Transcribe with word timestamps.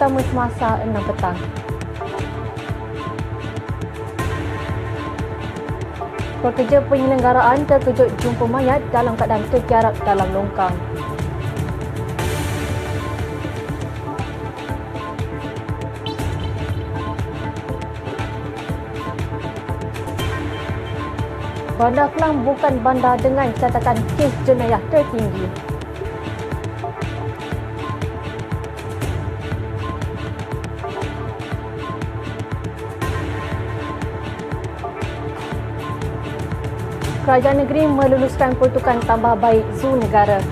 Utama 0.00 0.24
semasa 0.32 0.80
6 0.80 0.96
petang. 1.12 1.36
Pekerja 6.40 6.80
penyelenggaraan 6.88 7.68
terkejut 7.68 8.08
jumpa 8.24 8.48
mayat 8.48 8.80
dalam 8.96 9.12
keadaan 9.12 9.44
tergarap 9.52 9.92
dalam 10.00 10.24
longkang. 10.32 10.72
Bandar 21.76 22.08
Kelang 22.16 22.40
bukan 22.48 22.74
bandar 22.80 23.20
dengan 23.20 23.52
catatan 23.60 24.00
kes 24.16 24.32
jenayah 24.48 24.80
tertinggi. 24.88 25.69
Kerajaan 37.30 37.62
negeri 37.62 37.86
meluluskan 37.86 38.58
pertukan 38.58 38.98
tambah 39.06 39.38
baik 39.38 39.62
zoo 39.78 39.94
negara. 39.94 40.42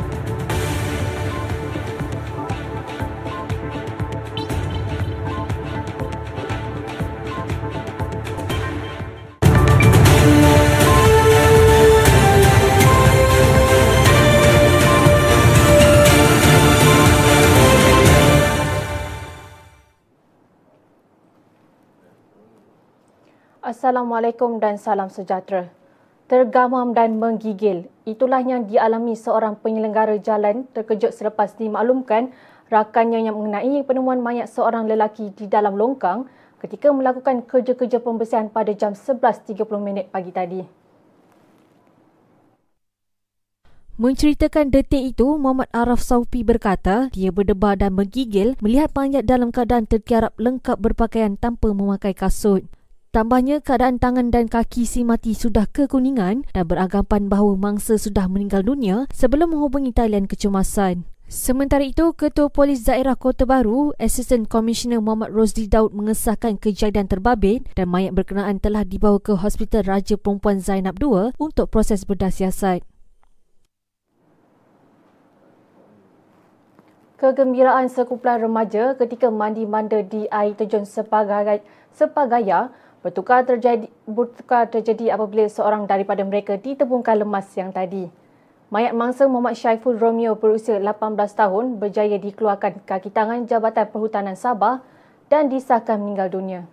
Assalamualaikum 23.67 24.63
dan 24.63 24.79
salam 24.79 25.11
sejahtera. 25.11 25.78
Tergamam 26.29 26.93
dan 26.93 27.17
menggigil, 27.17 27.89
itulah 28.05 28.45
yang 28.45 28.69
dialami 28.69 29.17
seorang 29.17 29.57
penyelenggara 29.65 30.21
jalan 30.21 30.69
terkejut 30.77 31.17
selepas 31.17 31.57
dimaklumkan 31.57 32.37
rakannya 32.69 33.25
yang 33.25 33.33
mengenai 33.33 33.81
penemuan 33.81 34.21
mayat 34.21 34.45
seorang 34.45 34.85
lelaki 34.85 35.33
di 35.33 35.49
dalam 35.49 35.81
longkang 35.81 36.29
ketika 36.61 36.93
melakukan 36.93 37.49
kerja-kerja 37.49 38.05
pembersihan 38.05 38.53
pada 38.53 38.77
jam 38.77 38.93
11.30 38.93 39.57
minit 39.81 40.13
pagi 40.13 40.29
tadi. 40.29 40.61
Menceritakan 43.97 44.69
detik 44.69 45.17
itu, 45.17 45.41
Muhammad 45.41 45.73
Araf 45.73 46.05
Saufi 46.05 46.45
berkata 46.45 47.09
dia 47.09 47.33
berdebar 47.33 47.81
dan 47.81 47.97
menggigil 47.97 48.53
melihat 48.61 48.93
mayat 48.93 49.25
dalam 49.25 49.49
keadaan 49.49 49.89
terkiarap 49.89 50.37
lengkap 50.37 50.77
berpakaian 50.77 51.41
tanpa 51.41 51.73
memakai 51.73 52.13
kasut. 52.13 52.69
Tambahnya, 53.09 53.65
keadaan 53.65 53.97
tangan 53.97 54.29
dan 54.29 54.53
kaki 54.53 54.85
si 54.85 55.01
mati 55.01 55.33
sudah 55.33 55.65
kekuningan 55.65 56.45
dan 56.53 56.65
beranggapan 56.69 57.33
bahawa 57.33 57.57
mangsa 57.57 57.97
sudah 57.97 58.29
meninggal 58.29 58.61
dunia 58.61 59.09
sebelum 59.17 59.57
menghubungi 59.57 59.97
talian 59.97 60.29
kecemasan. 60.29 61.09
Sementara 61.25 61.89
itu, 61.89 62.13
Ketua 62.13 62.53
Polis 62.53 62.85
Daerah 62.85 63.17
Kota 63.17 63.49
Baru, 63.49 63.97
Assistant 63.97 64.45
Commissioner 64.49 65.01
Muhammad 65.01 65.33
Rosli 65.33 65.69
Daud 65.69 65.97
mengesahkan 65.97 66.61
kejadian 66.61 67.09
terbabit 67.09 67.65
dan 67.73 67.89
mayat 67.89 68.13
berkenaan 68.13 68.61
telah 68.61 68.85
dibawa 68.85 69.17
ke 69.17 69.41
Hospital 69.41 69.89
Raja 69.89 70.21
Perempuan 70.21 70.61
Zainab 70.61 71.01
II 71.01 71.33
untuk 71.41 71.73
proses 71.73 72.05
bedah 72.05 72.33
siasat. 72.33 72.85
Kegembiraan 77.21 77.89
sekumpulan 77.89 78.45
remaja 78.45 78.97
ketika 79.01 79.33
mandi 79.33 79.65
manda 79.65 80.05
di 80.05 80.29
air 80.29 80.57
terjun 80.57 80.85
Sepagaya, 80.85 81.61
Sepagaya 81.93 82.71
bertukar 83.03 83.47
terjadi, 83.47 83.87
bertukar 84.05 84.67
terjadi 84.67 85.15
apabila 85.15 85.47
seorang 85.47 85.87
daripada 85.87 86.23
mereka 86.27 86.59
ditebungkan 86.59 87.19
lemas 87.19 87.47
yang 87.55 87.71
tadi. 87.71 88.11
Mayat 88.69 88.93
mangsa 88.93 89.25
Muhammad 89.25 89.57
Syaiful 89.57 89.97
Romeo 89.97 90.37
berusia 90.37 90.77
18 90.77 91.17
tahun 91.17 91.81
berjaya 91.81 92.21
dikeluarkan 92.21 92.85
kaki 92.85 93.09
tangan 93.09 93.49
Jabatan 93.49 93.89
Perhutanan 93.89 94.37
Sabah 94.37 94.85
dan 95.33 95.49
disahkan 95.49 95.97
meninggal 95.97 96.29
dunia. 96.29 96.69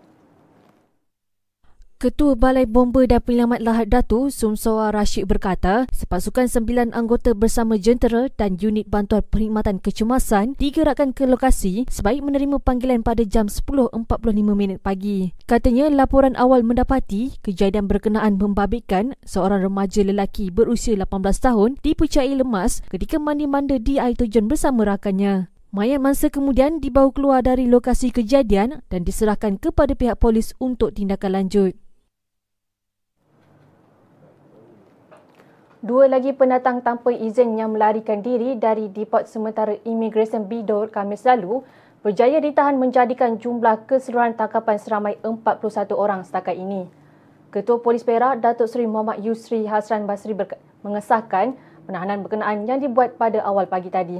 Ketua 1.95 2.35
Balai 2.35 2.67
Bomba 2.67 3.07
dan 3.07 3.23
Penyelamat 3.23 3.63
Lahad 3.63 3.87
Datu, 3.87 4.27
Sumsoa 4.27 4.91
Rashid 4.91 5.31
berkata, 5.31 5.87
sepasukan 5.95 6.51
sembilan 6.51 6.91
anggota 6.91 7.31
bersama 7.31 7.79
jentera 7.79 8.27
dan 8.35 8.59
unit 8.59 8.83
bantuan 8.91 9.23
perkhidmatan 9.23 9.79
kecemasan 9.79 10.59
digerakkan 10.59 11.15
ke 11.15 11.23
lokasi 11.23 11.87
sebaik 11.87 12.19
menerima 12.19 12.59
panggilan 12.59 12.99
pada 12.99 13.23
jam 13.23 13.47
10.45 13.47 14.11
minit 14.51 14.83
pagi. 14.83 15.31
Katanya 15.47 15.87
laporan 15.87 16.35
awal 16.35 16.67
mendapati 16.67 17.39
kejadian 17.39 17.87
berkenaan 17.87 18.35
membabitkan 18.43 19.15
seorang 19.23 19.63
remaja 19.63 20.03
lelaki 20.03 20.51
berusia 20.51 20.99
18 20.99 21.15
tahun 21.47 21.79
dipercayai 21.79 22.35
lemas 22.35 22.83
ketika 22.91 23.23
mandi-manda 23.23 23.79
di 23.79 24.03
air 24.03 24.19
terjun 24.19 24.51
bersama 24.51 24.83
rakannya. 24.83 25.47
Mayat 25.71 26.03
mangsa 26.03 26.27
kemudian 26.27 26.83
dibawa 26.83 27.11
keluar 27.15 27.39
dari 27.39 27.71
lokasi 27.71 28.11
kejadian 28.11 28.83
dan 28.91 29.07
diserahkan 29.07 29.55
kepada 29.59 29.95
pihak 29.95 30.19
polis 30.19 30.51
untuk 30.59 30.91
tindakan 30.91 31.39
lanjut. 31.39 31.84
Dua 35.85 36.09
lagi 36.09 36.33
pendatang 36.33 36.81
tanpa 36.81 37.13
izin 37.13 37.61
yang 37.61 37.77
melarikan 37.77 38.25
diri 38.25 38.57
dari 38.57 38.89
Depot 38.89 39.21
Sementara 39.29 39.77
Immigration 39.85 40.49
Bidor 40.49 40.89
Khamis 40.89 41.21
lalu 41.29 41.61
berjaya 42.01 42.41
ditahan 42.41 42.73
menjadikan 42.81 43.37
jumlah 43.37 43.85
keseluruhan 43.85 44.33
tangkapan 44.33 44.81
seramai 44.81 45.13
41 45.21 45.93
orang 45.93 46.25
setakat 46.25 46.57
ini. 46.57 46.89
Ketua 47.53 47.77
Polis 47.85 48.01
Perak 48.01 48.41
Datuk 48.41 48.65
Seri 48.65 48.89
Muhammad 48.89 49.21
Yusri 49.21 49.69
Hasran 49.69 50.09
Basri 50.09 50.33
mengesahkan 50.81 51.53
penahanan 51.85 52.25
berkenaan 52.25 52.65
yang 52.65 52.81
dibuat 52.81 53.21
pada 53.21 53.45
awal 53.45 53.69
pagi 53.69 53.93
tadi. 53.93 54.17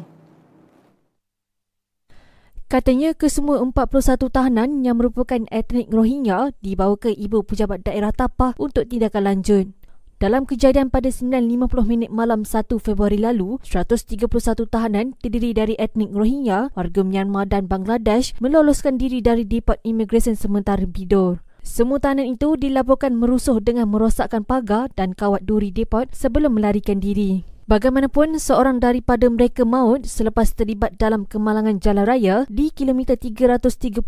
Katanya 2.69 3.17
kesemua 3.17 3.57
41 3.65 4.21
tahanan 4.29 4.85
yang 4.85 5.01
merupakan 5.01 5.41
etnik 5.49 5.89
Rohingya 5.89 6.53
dibawa 6.61 6.93
ke 6.93 7.09
Ibu 7.09 7.41
Pejabat 7.41 7.81
Daerah 7.81 8.13
Tapah 8.13 8.53
untuk 8.61 8.85
tindakan 8.85 9.33
lanjut. 9.33 9.84
Dalam 10.15 10.47
kejadian 10.47 10.87
pada 10.87 11.11
9.50 11.11 11.43
minit 11.83 12.07
malam 12.07 12.47
1 12.47 12.71
Februari 12.79 13.19
lalu, 13.19 13.59
131 13.67 14.31
tahanan 14.63 15.11
terdiri 15.19 15.51
dari 15.51 15.75
etnik 15.75 16.15
Rohingya, 16.15 16.71
warga 16.71 17.03
Myanmar 17.03 17.51
dan 17.51 17.67
Bangladesh 17.67 18.31
meloloskan 18.39 18.95
diri 18.95 19.19
dari 19.19 19.43
Depot 19.43 19.75
Immigration 19.83 20.39
Sementara 20.39 20.87
Bidor. 20.87 21.43
Semua 21.67 21.99
tahanan 21.99 22.31
itu 22.31 22.55
dilaporkan 22.55 23.11
merusuh 23.11 23.59
dengan 23.59 23.91
merosakkan 23.91 24.47
pagar 24.47 24.87
dan 24.95 25.11
kawat 25.11 25.43
duri 25.43 25.75
depot 25.75 26.07
sebelum 26.15 26.55
melarikan 26.55 27.03
diri. 27.03 27.43
Bagaimanapun, 27.67 28.39
seorang 28.39 28.79
daripada 28.79 29.27
mereka 29.27 29.67
maut 29.67 30.07
selepas 30.07 30.53
terlibat 30.55 30.95
dalam 30.95 31.27
kemalangan 31.27 31.83
jalan 31.83 32.07
raya 32.07 32.35
di 32.47 32.71
kilometer 32.71 33.19
335 33.19 33.99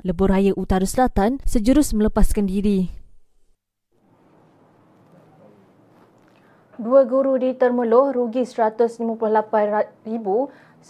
Lebuh 0.00 0.28
Raya 0.32 0.56
Utara 0.56 0.88
Selatan 0.88 1.44
sejurus 1.44 1.92
melepaskan 1.92 2.48
diri. 2.48 3.01
Dua 6.80 7.04
guru 7.04 7.36
di 7.36 7.52
Termeloh 7.52 8.16
rugi 8.16 8.48
RM158,176 8.48 10.88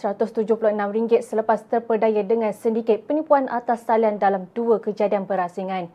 selepas 1.19 1.59
terpedaya 1.67 2.23
dengan 2.23 2.55
sindiket 2.55 3.03
penipuan 3.03 3.51
atas 3.51 3.83
talian 3.83 4.15
dalam 4.15 4.47
dua 4.55 4.79
kejadian 4.79 5.27
berasingan. 5.27 5.91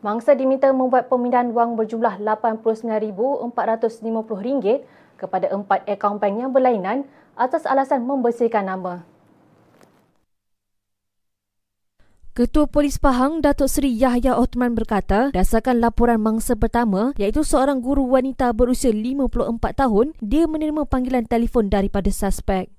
Mangsa 0.00 0.32
diminta 0.32 0.72
membuat 0.72 1.12
pemindahan 1.12 1.52
wang 1.52 1.76
berjumlah 1.76 2.16
RM89,450 2.16 4.88
kepada 5.20 5.52
empat 5.52 5.84
akaun 5.84 6.16
bank 6.16 6.40
yang 6.40 6.56
berlainan 6.56 7.04
atas 7.36 7.68
alasan 7.68 8.08
membersihkan 8.08 8.72
nama. 8.72 9.04
Ketua 12.30 12.70
Polis 12.70 12.94
Pahang 13.02 13.42
Datuk 13.42 13.66
Seri 13.66 13.90
Yahya 13.90 14.38
Othman 14.38 14.78
berkata, 14.78 15.34
dasarkan 15.34 15.82
laporan 15.82 16.22
mangsa 16.22 16.54
pertama 16.54 17.10
iaitu 17.18 17.42
seorang 17.42 17.82
guru 17.82 18.06
wanita 18.06 18.54
berusia 18.54 18.94
54 18.94 19.58
tahun, 19.74 20.14
dia 20.22 20.46
menerima 20.46 20.86
panggilan 20.86 21.26
telefon 21.26 21.66
daripada 21.66 22.06
suspek. 22.06 22.70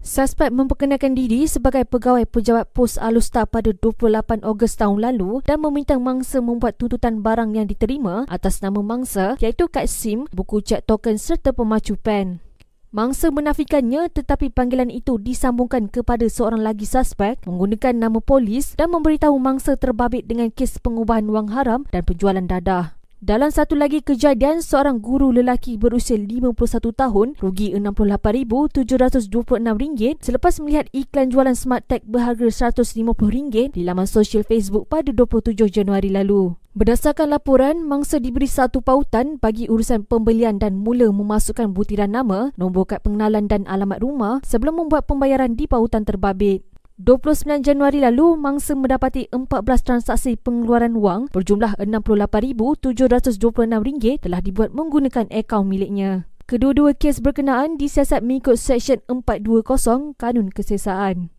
Suspek 0.00 0.48
memperkenalkan 0.48 1.12
diri 1.12 1.44
sebagai 1.44 1.84
pegawai 1.84 2.24
pejabat 2.24 2.72
pos 2.72 2.96
Alusta 2.96 3.44
pada 3.44 3.68
28 3.68 4.48
Ogos 4.48 4.72
tahun 4.80 4.96
lalu 4.96 5.44
dan 5.44 5.60
meminta 5.60 6.00
mangsa 6.00 6.40
membuat 6.40 6.80
tuntutan 6.80 7.20
barang 7.20 7.52
yang 7.52 7.68
diterima 7.68 8.24
atas 8.32 8.64
nama 8.64 8.80
mangsa 8.80 9.36
iaitu 9.44 9.68
kad 9.68 9.92
SIM, 9.92 10.24
buku 10.32 10.64
cek 10.64 10.88
token 10.88 11.20
serta 11.20 11.52
pemacu 11.52 12.00
pen. 12.00 12.40
Mangsa 12.90 13.30
menafikannya 13.30 14.10
tetapi 14.10 14.50
panggilan 14.50 14.90
itu 14.90 15.14
disambungkan 15.14 15.86
kepada 15.86 16.26
seorang 16.26 16.58
lagi 16.58 16.82
suspek 16.82 17.38
menggunakan 17.46 17.94
nama 17.94 18.18
polis 18.18 18.74
dan 18.74 18.90
memberitahu 18.90 19.38
mangsa 19.38 19.78
terbabit 19.78 20.26
dengan 20.26 20.50
kes 20.50 20.82
pengubahan 20.82 21.30
wang 21.30 21.54
haram 21.54 21.86
dan 21.94 22.02
penjualan 22.02 22.42
dadah. 22.42 22.99
Dalam 23.20 23.52
satu 23.52 23.76
lagi 23.76 24.00
kejadian, 24.00 24.64
seorang 24.64 24.96
guru 24.96 25.28
lelaki 25.28 25.76
berusia 25.76 26.16
51 26.16 26.56
tahun 26.88 27.36
rugi 27.36 27.76
RM68,726 27.76 30.24
selepas 30.24 30.56
melihat 30.64 30.88
iklan 30.96 31.28
jualan 31.28 31.52
smart 31.52 31.84
tag 31.84 32.00
berharga 32.08 32.48
RM150 32.48 33.76
di 33.76 33.84
laman 33.84 34.08
sosial 34.08 34.40
Facebook 34.40 34.88
pada 34.88 35.12
27 35.12 35.52
Januari 35.68 36.08
lalu. 36.08 36.56
Berdasarkan 36.72 37.28
laporan, 37.28 37.84
mangsa 37.84 38.16
diberi 38.16 38.48
satu 38.48 38.80
pautan 38.80 39.36
bagi 39.36 39.68
urusan 39.68 40.08
pembelian 40.08 40.56
dan 40.56 40.80
mula 40.80 41.12
memasukkan 41.12 41.76
butiran 41.76 42.16
nama, 42.16 42.56
nombor 42.56 42.88
kad 42.88 43.04
pengenalan 43.04 43.44
dan 43.44 43.68
alamat 43.68 44.00
rumah 44.00 44.40
sebelum 44.48 44.80
membuat 44.80 45.04
pembayaran 45.04 45.60
di 45.60 45.68
pautan 45.68 46.08
terbabit. 46.08 46.69
29 47.00 47.64
Januari 47.64 48.04
lalu, 48.04 48.36
mangsa 48.36 48.76
mendapati 48.76 49.32
14 49.32 49.64
transaksi 49.80 50.36
pengeluaran 50.36 51.00
wang 51.00 51.32
berjumlah 51.32 51.80
RM68,726 51.80 54.20
telah 54.20 54.40
dibuat 54.44 54.76
menggunakan 54.76 55.24
akaun 55.32 55.64
miliknya. 55.64 56.28
Kedua-dua 56.44 56.92
kes 56.92 57.24
berkenaan 57.24 57.80
disiasat 57.80 58.20
mengikut 58.20 58.60
Seksyen 58.60 59.00
420 59.08 60.12
Kanun 60.20 60.52
Kesesaan. 60.52 61.32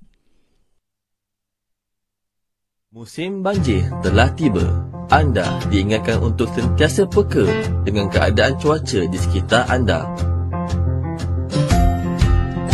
Musim 2.90 3.46
banjir 3.46 3.86
telah 4.02 4.34
tiba. 4.34 4.66
Anda 5.14 5.46
diingatkan 5.70 6.26
untuk 6.26 6.50
sentiasa 6.58 7.06
peka 7.06 7.46
dengan 7.86 8.10
keadaan 8.10 8.58
cuaca 8.58 9.06
di 9.06 9.18
sekitar 9.20 9.70
anda. 9.70 10.10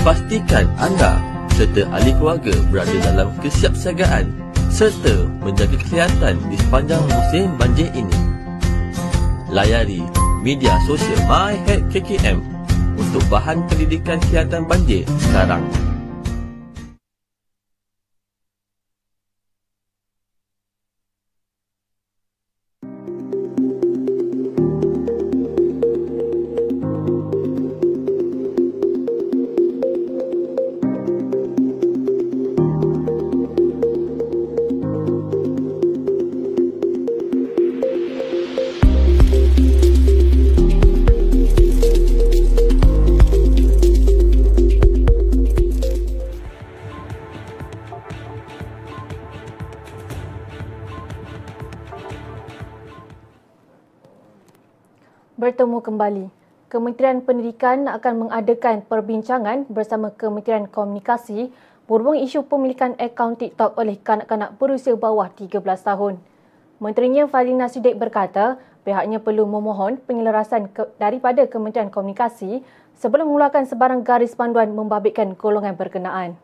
Pastikan 0.08 0.72
anda 0.80 1.37
serta 1.58 1.90
ahli 1.90 2.14
keluarga 2.22 2.54
berada 2.70 2.94
dalam 3.02 3.34
kesiapsiagaan 3.42 4.30
serta 4.70 5.26
menjaga 5.42 5.74
kesihatan 5.82 6.38
di 6.54 6.56
sepanjang 6.62 7.02
musim 7.10 7.50
banjir 7.58 7.90
ini. 7.98 8.14
Layari 9.50 10.06
media 10.46 10.78
sosial 10.86 11.18
MyHeadKKM 11.26 12.38
untuk 13.02 13.26
bahan 13.26 13.66
pendidikan 13.66 14.22
kesihatan 14.22 14.70
banjir 14.70 15.02
sekarang. 15.18 15.66
Kembali. 56.08 56.32
Kementerian 56.72 57.20
Pendidikan 57.20 57.88
akan 57.92 58.28
mengadakan 58.28 58.80
perbincangan 58.88 59.68
bersama 59.68 60.12
Kementerian 60.16 60.64
Komunikasi 60.64 61.52
berhubung 61.84 62.16
isu 62.16 62.48
pemilikan 62.48 62.96
akaun 62.96 63.36
TikTok 63.36 63.76
oleh 63.76 64.00
kanak-kanak 64.00 64.56
berusia 64.56 64.96
bawah 64.96 65.28
13 65.28 65.60
tahun. 65.64 66.16
Menterinya 66.80 67.28
Falina 67.28 67.68
Sidik 67.68 68.00
berkata 68.00 68.56
pihaknya 68.88 69.20
perlu 69.20 69.44
memohon 69.48 70.00
penyelarasan 70.00 70.72
ke, 70.72 70.88
daripada 70.96 71.44
Kementerian 71.44 71.92
Komunikasi 71.92 72.64
sebelum 72.96 73.28
mengeluarkan 73.28 73.68
sebarang 73.68 74.08
garis 74.08 74.32
panduan 74.32 74.72
membabitkan 74.72 75.36
golongan 75.36 75.76
berkenaan. 75.76 76.40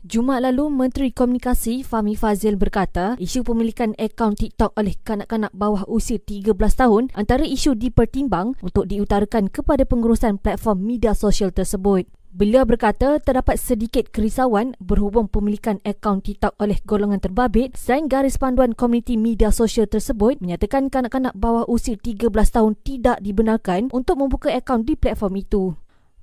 Jumaat 0.00 0.40
lalu, 0.40 0.72
Menteri 0.72 1.12
Komunikasi 1.12 1.84
Fahmi 1.84 2.16
Fazil 2.16 2.56
berkata 2.56 3.20
isu 3.20 3.44
pemilikan 3.44 3.92
akaun 4.00 4.32
TikTok 4.32 4.72
oleh 4.72 4.96
kanak-kanak 4.96 5.52
bawah 5.52 5.84
usia 5.92 6.16
13 6.16 6.56
tahun 6.56 7.12
antara 7.12 7.44
isu 7.44 7.76
dipertimbang 7.76 8.56
untuk 8.64 8.88
diutarakan 8.88 9.52
kepada 9.52 9.84
pengurusan 9.84 10.40
platform 10.40 10.88
media 10.88 11.12
sosial 11.12 11.52
tersebut. 11.52 12.08
Beliau 12.32 12.64
berkata 12.64 13.20
terdapat 13.20 13.60
sedikit 13.60 14.08
kerisauan 14.08 14.72
berhubung 14.80 15.28
pemilikan 15.28 15.84
akaun 15.84 16.24
TikTok 16.24 16.56
oleh 16.56 16.80
golongan 16.88 17.20
terbabit 17.20 17.76
selain 17.76 18.08
garis 18.08 18.40
panduan 18.40 18.72
komuniti 18.72 19.20
media 19.20 19.52
sosial 19.52 19.84
tersebut 19.84 20.40
menyatakan 20.40 20.88
kanak-kanak 20.88 21.36
bawah 21.36 21.68
usia 21.68 22.00
13 22.00 22.32
tahun 22.32 22.72
tidak 22.88 23.20
dibenarkan 23.20 23.92
untuk 23.92 24.16
membuka 24.16 24.48
akaun 24.48 24.80
di 24.80 24.96
platform 24.96 25.44
itu. 25.44 25.76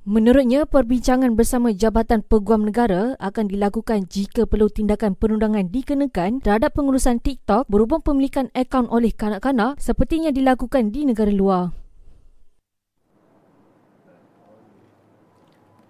Menurutnya, 0.07 0.63
perbincangan 0.63 1.35
bersama 1.35 1.75
Jabatan 1.75 2.23
Peguam 2.23 2.63
Negara 2.63 3.19
akan 3.19 3.51
dilakukan 3.51 4.07
jika 4.07 4.47
perlu 4.47 4.71
tindakan 4.71 5.19
perundangan 5.19 5.67
dikenakan 5.67 6.39
terhadap 6.39 6.79
pengurusan 6.79 7.19
TikTok 7.19 7.67
berhubung 7.67 7.99
pemilikan 7.99 8.47
akaun 8.55 8.87
oleh 8.87 9.11
kanak-kanak 9.11 9.75
sepertinya 9.83 10.31
dilakukan 10.31 10.95
di 10.95 11.03
negara 11.03 11.27
luar. 11.27 11.75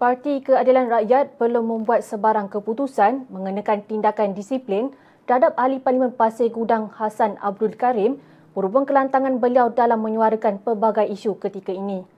Parti 0.02 0.42
Keadilan 0.42 0.90
Rakyat 0.90 1.38
belum 1.38 1.78
membuat 1.78 2.02
sebarang 2.02 2.50
keputusan 2.50 3.30
mengenakan 3.30 3.86
tindakan 3.86 4.34
disiplin 4.34 4.90
terhadap 5.30 5.54
ahli 5.54 5.78
Parlimen 5.78 6.10
Pasir 6.10 6.50
Gudang 6.50 6.90
Hassan 6.90 7.38
Abdul 7.38 7.78
Karim 7.78 8.18
berhubung 8.50 8.82
kelantangan 8.82 9.38
beliau 9.38 9.70
dalam 9.70 10.02
menyuarakan 10.02 10.58
pelbagai 10.66 11.06
isu 11.06 11.38
ketika 11.38 11.70
ini. 11.70 12.17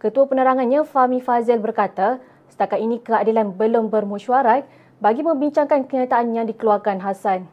Ketua 0.00 0.24
Penerangannya 0.24 0.80
Fahmi 0.88 1.20
Fazil 1.20 1.60
berkata, 1.60 2.24
setakat 2.48 2.80
ini 2.80 3.04
keadilan 3.04 3.52
belum 3.52 3.92
bermusyarat 3.92 4.64
bagi 4.96 5.20
membincangkan 5.20 5.84
kenyataan 5.84 6.32
yang 6.32 6.48
dikeluarkan 6.48 7.04
Hassan. 7.04 7.52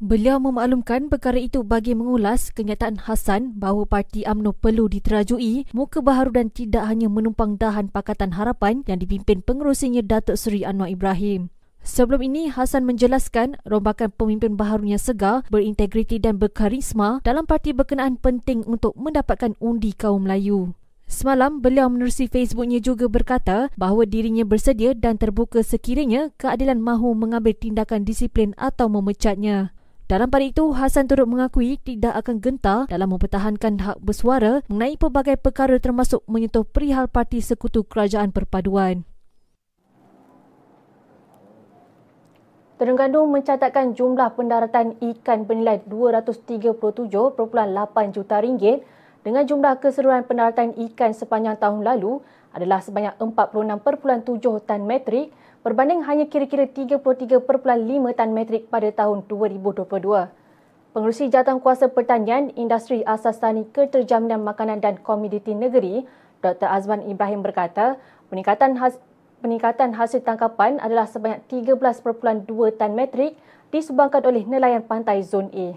Beliau 0.00 0.40
memaklumkan 0.40 1.12
perkara 1.12 1.36
itu 1.36 1.60
bagi 1.62 1.92
mengulas 1.92 2.48
kenyataan 2.48 3.04
Hassan 3.04 3.60
bahawa 3.60 3.84
parti 3.84 4.24
AMNO 4.24 4.56
perlu 4.56 4.88
diterajui 4.88 5.68
muka 5.76 6.00
baharu 6.00 6.32
dan 6.32 6.48
tidak 6.48 6.88
hanya 6.88 7.12
menumpang 7.12 7.60
dahan 7.60 7.92
Pakatan 7.92 8.32
Harapan 8.32 8.82
yang 8.88 9.04
dipimpin 9.04 9.44
pengerusinya 9.44 10.00
Datuk 10.00 10.40
Seri 10.40 10.64
Anwar 10.64 10.88
Ibrahim. 10.88 11.52
Sebelum 11.82 12.22
ini, 12.22 12.46
Hasan 12.46 12.86
menjelaskan 12.86 13.58
rombakan 13.66 14.14
pemimpin 14.14 14.54
baharunya 14.54 15.02
segar, 15.02 15.42
berintegriti 15.50 16.22
dan 16.22 16.38
berkarisma 16.38 17.18
dalam 17.26 17.42
parti 17.42 17.74
berkenaan 17.74 18.22
penting 18.22 18.62
untuk 18.70 18.94
mendapatkan 18.94 19.58
undi 19.58 19.90
kaum 19.90 20.22
Melayu. 20.22 20.78
Semalam, 21.10 21.60
beliau 21.60 21.90
menerusi 21.92 22.30
Facebooknya 22.30 22.80
juga 22.80 23.10
berkata 23.10 23.68
bahawa 23.76 24.08
dirinya 24.08 24.46
bersedia 24.46 24.96
dan 24.96 25.20
terbuka 25.20 25.60
sekiranya 25.60 26.32
keadilan 26.40 26.80
mahu 26.80 27.12
mengambil 27.12 27.52
tindakan 27.52 28.06
disiplin 28.06 28.56
atau 28.56 28.88
memecatnya. 28.88 29.76
Dalam 30.08 30.32
pada 30.32 30.44
itu, 30.48 30.72
Hasan 30.72 31.10
turut 31.10 31.28
mengakui 31.28 31.76
tidak 31.82 32.16
akan 32.24 32.40
gentar 32.40 32.80
dalam 32.88 33.12
mempertahankan 33.12 33.80
hak 33.82 33.98
bersuara 34.00 34.64
mengenai 34.70 34.96
pelbagai 34.96 35.36
perkara 35.36 35.76
termasuk 35.82 36.24
menyentuh 36.30 36.64
perihal 36.64 37.10
parti 37.10 37.44
sekutu 37.44 37.84
kerajaan 37.84 38.32
perpaduan. 38.32 39.04
Terengganu 42.82 43.30
mencatatkan 43.30 43.94
jumlah 43.94 44.34
pendaratan 44.34 44.98
ikan 44.98 45.46
bernilai 45.46 45.86
237.8 45.86 47.14
juta 48.10 48.42
ringgit 48.42 48.82
dengan 49.22 49.46
jumlah 49.46 49.78
keseluruhan 49.78 50.26
pendaratan 50.26 50.74
ikan 50.90 51.14
sepanjang 51.14 51.62
tahun 51.62 51.86
lalu 51.86 52.18
adalah 52.50 52.82
sebanyak 52.82 53.14
46.7 53.22 54.66
tan 54.66 54.82
metrik 54.82 55.30
berbanding 55.62 56.02
hanya 56.10 56.26
kira-kira 56.26 56.66
33.5 56.66 57.46
tan 58.18 58.30
metrik 58.34 58.66
pada 58.66 58.90
tahun 58.90 59.30
2022. 59.30 59.86
Pengurusi 60.90 61.30
Jawatankuasa 61.30 61.86
Pertanian, 61.86 62.50
Industri 62.58 63.06
Asas 63.06 63.38
Tani, 63.38 63.62
Keterjaminan 63.70 64.42
Makanan 64.42 64.82
dan 64.82 64.98
Komoditi 64.98 65.54
Negeri, 65.54 66.02
Dr. 66.42 66.66
Azman 66.66 67.06
Ibrahim 67.06 67.46
berkata, 67.46 67.94
peningkatan 68.26 68.74
has 68.82 68.98
peningkatan 69.42 69.98
hasil 69.98 70.22
tangkapan 70.22 70.78
adalah 70.78 71.10
sebanyak 71.10 71.42
13.2 71.50 72.46
tan 72.78 72.94
metrik 72.94 73.34
disumbangkan 73.74 74.22
oleh 74.22 74.46
nelayan 74.46 74.86
pantai 74.86 75.26
Zon 75.26 75.50
A. 75.50 75.74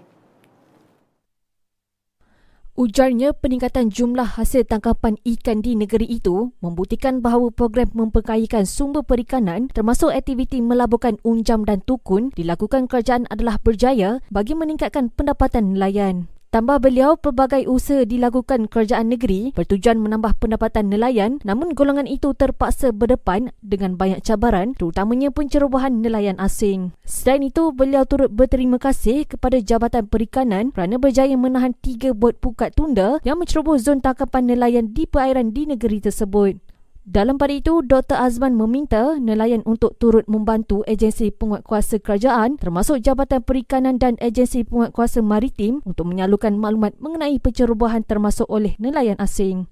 Ujarnya 2.76 3.32
peningkatan 3.32 3.88
jumlah 3.88 4.36
hasil 4.36 4.68
tangkapan 4.68 5.16
ikan 5.24 5.64
di 5.64 5.72
negeri 5.72 6.20
itu 6.20 6.52
membuktikan 6.60 7.24
bahawa 7.24 7.48
program 7.48 7.88
memperkayakan 7.96 8.68
sumber 8.68 9.00
perikanan 9.00 9.72
termasuk 9.72 10.12
aktiviti 10.12 10.60
melaburkan 10.60 11.16
unjam 11.24 11.64
dan 11.64 11.80
tukun 11.88 12.36
dilakukan 12.36 12.84
kerajaan 12.84 13.24
adalah 13.32 13.56
berjaya 13.56 14.20
bagi 14.28 14.52
meningkatkan 14.52 15.08
pendapatan 15.08 15.72
nelayan. 15.72 16.35
Tambah 16.54 16.78
beliau, 16.78 17.18
pelbagai 17.20 17.66
usaha 17.68 18.06
dilakukan 18.06 18.70
kerajaan 18.70 19.12
negeri 19.12 19.52
bertujuan 19.52 19.98
menambah 20.00 20.38
pendapatan 20.40 20.88
nelayan 20.88 21.42
namun 21.42 21.74
golongan 21.74 22.06
itu 22.06 22.32
terpaksa 22.32 22.94
berdepan 22.94 23.50
dengan 23.60 23.98
banyak 23.98 24.22
cabaran 24.22 24.72
terutamanya 24.72 25.34
pencerobohan 25.34 26.00
nelayan 26.00 26.38
asing. 26.38 26.94
Selain 27.02 27.44
itu, 27.44 27.74
beliau 27.74 28.06
turut 28.08 28.32
berterima 28.32 28.78
kasih 28.78 29.26
kepada 29.26 29.58
Jabatan 29.60 30.06
Perikanan 30.06 30.72
kerana 30.72 30.96
berjaya 30.96 31.34
menahan 31.34 31.74
tiga 31.76 32.14
bot 32.14 32.38
pukat 32.38 32.72
tunda 32.72 33.18
yang 33.26 33.36
menceroboh 33.36 33.76
zon 33.76 34.00
tangkapan 34.00 34.48
nelayan 34.48 34.94
di 34.94 35.04
perairan 35.04 35.50
di 35.50 35.66
negeri 35.66 35.98
tersebut. 35.98 36.65
Dalam 37.06 37.38
pada 37.38 37.54
itu, 37.54 37.86
Dr. 37.86 38.18
Azman 38.18 38.58
meminta 38.58 39.14
nelayan 39.22 39.62
untuk 39.62 39.94
turut 39.94 40.26
membantu 40.26 40.82
agensi 40.90 41.30
penguatkuasa 41.30 42.02
kerajaan 42.02 42.58
termasuk 42.58 42.98
Jabatan 42.98 43.46
Perikanan 43.46 43.94
dan 43.94 44.18
agensi 44.18 44.66
penguatkuasa 44.66 45.22
maritim 45.22 45.86
untuk 45.86 46.10
menyalurkan 46.10 46.58
maklumat 46.58 46.98
mengenai 46.98 47.38
pencerobohan 47.38 48.02
termasuk 48.02 48.50
oleh 48.50 48.74
nelayan 48.82 49.14
asing. 49.22 49.70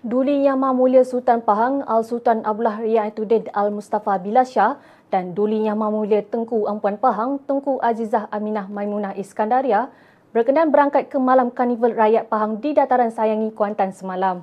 Duli 0.00 0.48
Yang 0.48 0.72
Mulia 0.72 1.04
Sultan 1.04 1.44
Pahang 1.44 1.84
Al-Sultan 1.84 2.48
Abdullah 2.48 2.80
Riayatuddin 2.80 3.52
Al-Mustafa 3.52 4.16
Bilasya 4.16 4.80
dan 5.12 5.36
Duli 5.36 5.68
Yang 5.68 5.76
Mulia 5.76 6.24
Tengku 6.24 6.64
Ampuan 6.64 6.96
Pahang 6.96 7.36
Tengku 7.44 7.76
Azizah 7.84 8.32
Aminah 8.32 8.64
Maimunah 8.72 9.12
Iskandaria 9.12 9.92
berkenan 10.32 10.72
berangkat 10.72 11.12
ke 11.12 11.20
malam 11.20 11.52
karnival 11.52 11.92
rakyat 11.92 12.32
Pahang 12.32 12.56
di 12.64 12.72
dataran 12.72 13.12
Sayangi 13.12 13.52
Kuantan 13.52 13.92
semalam. 13.92 14.40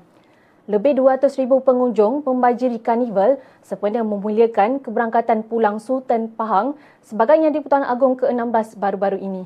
Lebih 0.70 1.02
200,000 1.02 1.50
pengunjung 1.66 2.22
membajiri 2.22 2.78
karnival 2.78 3.42
sempena 3.66 4.06
memuliakan 4.06 4.86
keberangkatan 4.86 5.50
pulang 5.50 5.82
Sultan 5.82 6.30
Pahang 6.30 6.78
sebagai 7.02 7.42
Yang 7.42 7.66
di-Pertuan 7.66 7.90
Agong 7.90 8.22
ke-16 8.22 8.78
baru-baru 8.78 9.18
ini. 9.18 9.44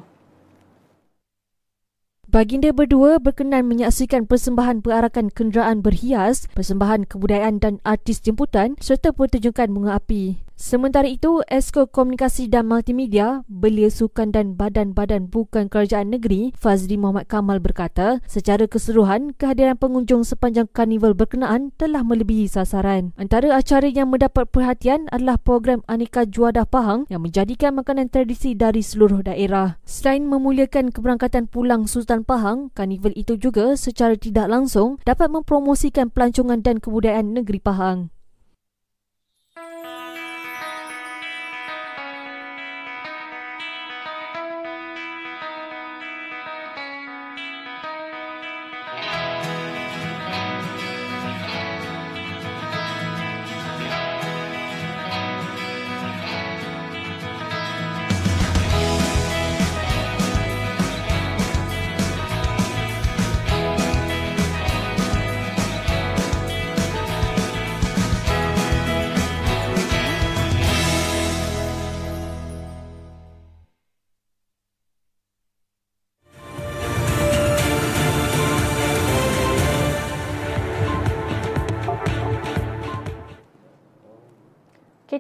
Baginda 2.28 2.76
berdua 2.76 3.24
berkenan 3.24 3.64
menyaksikan 3.70 4.28
persembahan 4.28 4.84
perarakan 4.84 5.32
kenderaan 5.32 5.80
berhias, 5.80 6.52
persembahan 6.52 7.08
kebudayaan 7.08 7.62
dan 7.62 7.78
artis 7.88 8.20
jemputan 8.20 8.76
serta 8.84 9.16
pertunjukan 9.16 9.72
bunga 9.72 10.02
api. 10.02 10.42
Sementara 10.64 11.12
itu, 11.12 11.44
Esko 11.52 11.92
Komunikasi 11.92 12.48
dan 12.48 12.72
Multimedia, 12.72 13.44
Belia 13.52 13.92
Sukan 13.92 14.32
dan 14.32 14.56
Badan-Badan 14.56 15.28
Bukan 15.28 15.68
Kerajaan 15.68 16.16
Negeri, 16.16 16.56
Fazli 16.56 16.96
Muhammad 16.96 17.28
Kamal 17.28 17.60
berkata, 17.60 18.24
secara 18.32 18.64
keseluruhan, 18.64 19.36
kehadiran 19.36 19.76
pengunjung 19.76 20.24
sepanjang 20.24 20.72
karnival 20.72 21.20
berkenaan 21.20 21.76
telah 21.76 22.08
melebihi 22.08 22.48
sasaran. 22.48 23.12
Antara 23.20 23.60
acara 23.60 23.92
yang 23.92 24.08
mendapat 24.08 24.48
perhatian 24.56 25.12
adalah 25.12 25.36
program 25.36 25.84
Aneka 25.84 26.24
Juadah 26.32 26.64
Pahang 26.64 27.12
yang 27.12 27.28
menjadikan 27.28 27.76
makanan 27.76 28.08
tradisi 28.08 28.56
dari 28.56 28.80
seluruh 28.80 29.20
daerah. 29.20 29.84
Selain 29.84 30.24
memuliakan 30.24 30.96
keberangkatan 30.96 31.52
pulang 31.52 31.92
Sultan 31.92 32.24
Pahang, 32.24 32.72
karnival 32.72 33.12
itu 33.20 33.36
juga 33.36 33.76
secara 33.76 34.16
tidak 34.16 34.48
langsung 34.48 34.96
dapat 35.04 35.28
mempromosikan 35.28 36.08
pelancongan 36.08 36.64
dan 36.64 36.80
kebudayaan 36.80 37.36
negeri 37.36 37.60
Pahang. 37.60 38.13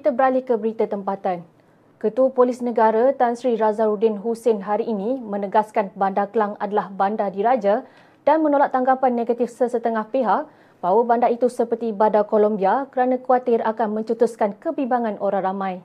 Kita 0.03 0.12
beralih 0.12 0.43
ke 0.43 0.60
berita 0.60 0.83
tempatan. 0.83 1.48
Ketua 1.95 2.27
Polis 2.27 2.60
Negara 2.60 3.15
Tan 3.15 3.39
Sri 3.39 3.55
Razaruddin 3.55 4.19
Hussein 4.19 4.60
hari 4.60 4.83
ini 4.83 5.15
menegaskan 5.15 5.95
Bandar 5.95 6.27
Kelang 6.27 6.60
adalah 6.60 6.91
bandar 6.91 7.31
diraja 7.31 7.88
dan 8.27 8.43
menolak 8.43 8.75
tanggapan 8.75 9.15
negatif 9.15 9.48
sesetengah 9.55 10.03
pihak 10.12 10.43
bahawa 10.83 11.07
bandar 11.07 11.31
itu 11.31 11.48
seperti 11.48 11.95
bandar 11.95 12.27
Colombia 12.27 12.83
kerana 12.91 13.15
khawatir 13.15 13.63
akan 13.63 14.03
mencetuskan 14.03 14.60
kebimbangan 14.60 15.15
orang 15.24 15.39
ramai. 15.48 15.75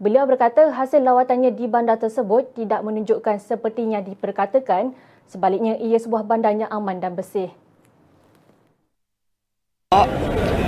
Beliau 0.00 0.24
berkata 0.24 0.72
hasil 0.72 1.04
lawatannya 1.04 1.52
di 1.52 1.68
bandar 1.68 2.00
tersebut 2.00 2.56
tidak 2.56 2.80
menunjukkan 2.80 3.36
sepertinya 3.36 4.00
diperkatakan, 4.00 4.96
sebaliknya 5.28 5.76
ia 5.76 6.00
sebuah 6.00 6.24
bandar 6.24 6.56
yang 6.56 6.72
aman 6.72 7.04
dan 7.04 7.12
bersih 7.12 7.52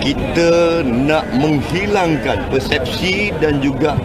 kita 0.05 0.85
nak 0.85 1.25
menghilangkan 1.33 2.45
persepsi 2.53 3.33
dan 3.41 3.65
juga 3.65 3.97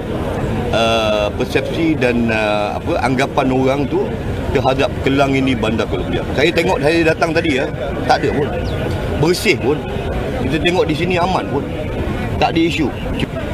uh, 0.72 1.28
persepsi 1.36 2.00
dan 2.00 2.32
uh, 2.32 2.80
apa 2.80 3.04
anggapan 3.04 3.52
orang 3.52 3.82
tu 3.92 4.08
terhadap 4.56 4.88
Kelang 5.04 5.36
ini 5.36 5.54
bandar 5.54 5.86
Columbia. 5.92 6.24
Saya 6.34 6.50
tengok 6.56 6.80
saya 6.80 7.04
datang 7.04 7.36
tadi 7.36 7.60
ya, 7.60 7.68
tak 8.08 8.24
ada 8.24 8.32
pun. 8.32 8.48
Bersih 9.20 9.60
pun. 9.60 9.78
Kita 10.40 10.56
tengok 10.64 10.88
di 10.88 10.96
sini 10.96 11.20
aman 11.20 11.46
pun. 11.52 11.68
Tak 12.40 12.56
ada 12.56 12.62
isu. 12.64 12.88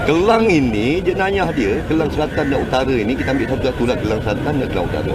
Kelang 0.05 0.45
ini 0.45 1.01
jenayah 1.01 1.49
dia, 1.49 1.81
Kelang 1.89 2.13
Selatan 2.13 2.53
dan 2.53 2.61
Utara 2.61 2.93
ini 2.93 3.17
kita 3.17 3.33
ambil 3.33 3.57
satu-satu 3.57 3.83
lah 3.89 3.97
Kelang 3.97 4.21
Selatan 4.21 4.53
dan 4.61 4.67
Kelang 4.69 4.85
Utara. 4.85 5.13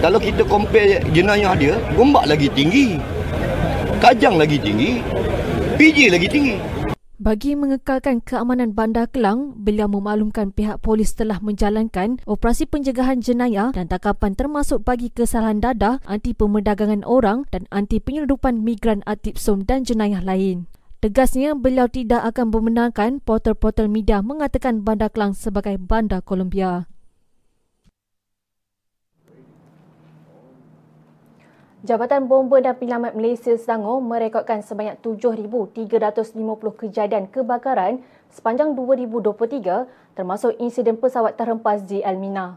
Kalau 0.00 0.18
kita 0.20 0.42
compare 0.48 1.04
jenayah 1.12 1.52
dia, 1.52 1.76
Gombak 1.92 2.24
lagi 2.24 2.48
tinggi. 2.56 2.96
Kajang 4.00 4.40
lagi 4.40 4.56
tinggi, 4.56 5.04
PJ 5.74 6.06
lagi 6.06 6.30
tinggi. 6.30 6.54
Bagi 7.18 7.58
mengekalkan 7.58 8.22
keamanan 8.22 8.74
Bandar 8.78 9.10
Kelang, 9.10 9.58
beliau 9.58 9.90
memaklumkan 9.90 10.54
pihak 10.54 10.78
polis 10.78 11.18
telah 11.18 11.42
menjalankan 11.42 12.22
operasi 12.30 12.70
pencegahan 12.70 13.18
jenayah 13.18 13.74
dan 13.74 13.90
tangkapan 13.90 14.38
termasuk 14.38 14.86
bagi 14.86 15.10
kesalahan 15.10 15.58
dadah, 15.58 15.98
anti 16.06 16.30
pemerdagangan 16.30 17.02
orang 17.02 17.42
dan 17.50 17.66
anti 17.74 17.98
penyeludupan 17.98 18.62
migran 18.62 19.02
atipsum 19.02 19.66
dan 19.66 19.82
jenayah 19.82 20.22
lain. 20.22 20.70
Tegasnya, 21.02 21.58
beliau 21.58 21.90
tidak 21.90 22.22
akan 22.22 22.54
membenarkan 22.54 23.18
portal-portal 23.18 23.90
media 23.90 24.22
mengatakan 24.22 24.86
Bandar 24.86 25.10
Kelang 25.10 25.34
sebagai 25.34 25.74
Bandar 25.74 26.22
Columbia. 26.22 26.86
Jabatan 31.84 32.32
Bomba 32.32 32.64
dan 32.64 32.80
Penyelamat 32.80 33.12
Malaysia 33.12 33.52
Selangor 33.60 34.00
merekodkan 34.00 34.64
sebanyak 34.64 35.04
7,350 35.04 36.32
kejadian 36.80 37.28
kebakaran 37.28 38.00
sepanjang 38.32 38.72
2023 38.72 40.16
termasuk 40.16 40.56
insiden 40.56 40.96
pesawat 40.96 41.36
terhempas 41.36 41.84
di 41.84 42.00
Elmina. 42.00 42.56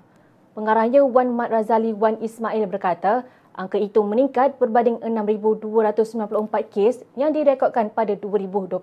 Pengarahnya 0.56 1.04
Wan 1.04 1.36
Mat 1.36 1.52
Razali 1.52 1.92
Wan 1.92 2.16
Ismail 2.24 2.72
berkata, 2.72 3.28
angka 3.52 3.76
itu 3.76 4.00
meningkat 4.00 4.56
berbanding 4.64 5.04
6,294 5.04 6.72
kes 6.72 7.04
yang 7.20 7.36
direkodkan 7.36 7.92
pada 7.92 8.16
2022. 8.16 8.80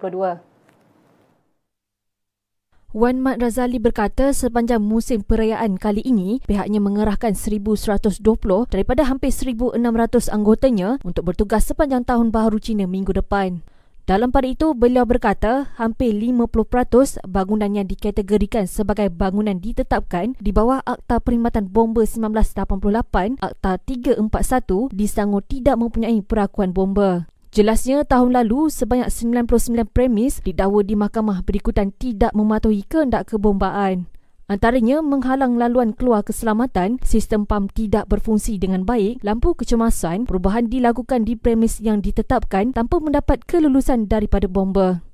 Wan 2.95 3.19
Mat 3.19 3.43
Razali 3.43 3.83
berkata 3.83 4.31
sepanjang 4.31 4.79
musim 4.79 5.27
perayaan 5.27 5.83
kali 5.83 5.99
ini, 6.07 6.39
pihaknya 6.47 6.79
mengerahkan 6.79 7.35
1,120 7.35 8.23
daripada 8.71 9.03
hampir 9.11 9.35
1,600 9.35 10.31
anggotanya 10.31 11.03
untuk 11.03 11.27
bertugas 11.27 11.67
sepanjang 11.67 12.07
tahun 12.07 12.31
baharu 12.31 12.63
Cina 12.63 12.87
minggu 12.87 13.11
depan. 13.19 13.67
Dalam 14.07 14.31
pada 14.31 14.47
itu, 14.47 14.79
beliau 14.79 15.03
berkata 15.03 15.75
hampir 15.75 16.15
50% 16.15 17.19
bangunan 17.27 17.75
yang 17.75 17.91
dikategorikan 17.91 18.71
sebagai 18.71 19.11
bangunan 19.11 19.59
ditetapkan 19.59 20.39
di 20.39 20.55
bawah 20.55 20.79
Akta 20.87 21.19
Perkhidmatan 21.19 21.67
Bomba 21.67 22.07
1988, 22.07 23.43
Akta 23.43 23.75
341 23.83 24.95
di 24.95 25.11
Selangor 25.11 25.43
tidak 25.43 25.83
mempunyai 25.83 26.23
perakuan 26.23 26.71
bomba. 26.71 27.27
Jelasnya 27.55 28.03
tahun 28.03 28.35
lalu 28.35 28.67
sebanyak 28.67 29.15
99 29.15 29.87
premis 29.87 30.43
didakwa 30.43 30.83
di 30.83 30.99
mahkamah 30.99 31.47
berikutan 31.47 31.95
tidak 31.95 32.35
mematuhi 32.35 32.83
kehendak 32.83 33.31
kebombaan. 33.31 34.11
Antaranya 34.51 34.99
menghalang 35.07 35.55
laluan 35.55 35.95
keluar 35.95 36.27
keselamatan, 36.27 36.99
sistem 37.07 37.47
pam 37.47 37.71
tidak 37.71 38.11
berfungsi 38.11 38.59
dengan 38.59 38.83
baik, 38.83 39.23
lampu 39.23 39.55
kecemasan, 39.55 40.27
perubahan 40.27 40.67
dilakukan 40.67 41.23
di 41.23 41.39
premis 41.39 41.79
yang 41.79 42.03
ditetapkan 42.03 42.75
tanpa 42.75 42.99
mendapat 42.99 43.47
kelulusan 43.47 44.11
daripada 44.11 44.51
bomba. 44.51 45.07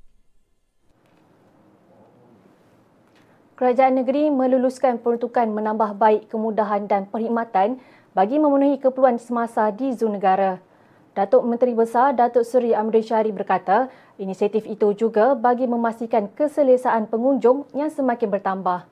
Kerajaan 3.53 4.01
negeri 4.01 4.33
meluluskan 4.33 4.97
peruntukan 4.97 5.45
menambah 5.45 5.93
baik 5.93 6.33
kemudahan 6.33 6.89
dan 6.89 7.05
perkhidmatan 7.05 7.77
bagi 8.17 8.41
memenuhi 8.41 8.81
keperluan 8.81 9.21
semasa 9.21 9.69
di 9.69 9.93
zon 9.93 10.17
negara. 10.17 10.70
Datuk 11.11 11.43
Menteri 11.43 11.75
Besar 11.75 12.15
Datuk 12.15 12.47
Seri 12.47 12.71
Amri 12.71 13.03
Syari 13.03 13.35
berkata, 13.35 13.91
inisiatif 14.15 14.63
itu 14.63 14.95
juga 14.95 15.35
bagi 15.35 15.67
memastikan 15.67 16.31
keselesaan 16.31 17.11
pengunjung 17.11 17.67
yang 17.75 17.91
semakin 17.91 18.31
bertambah. 18.31 18.87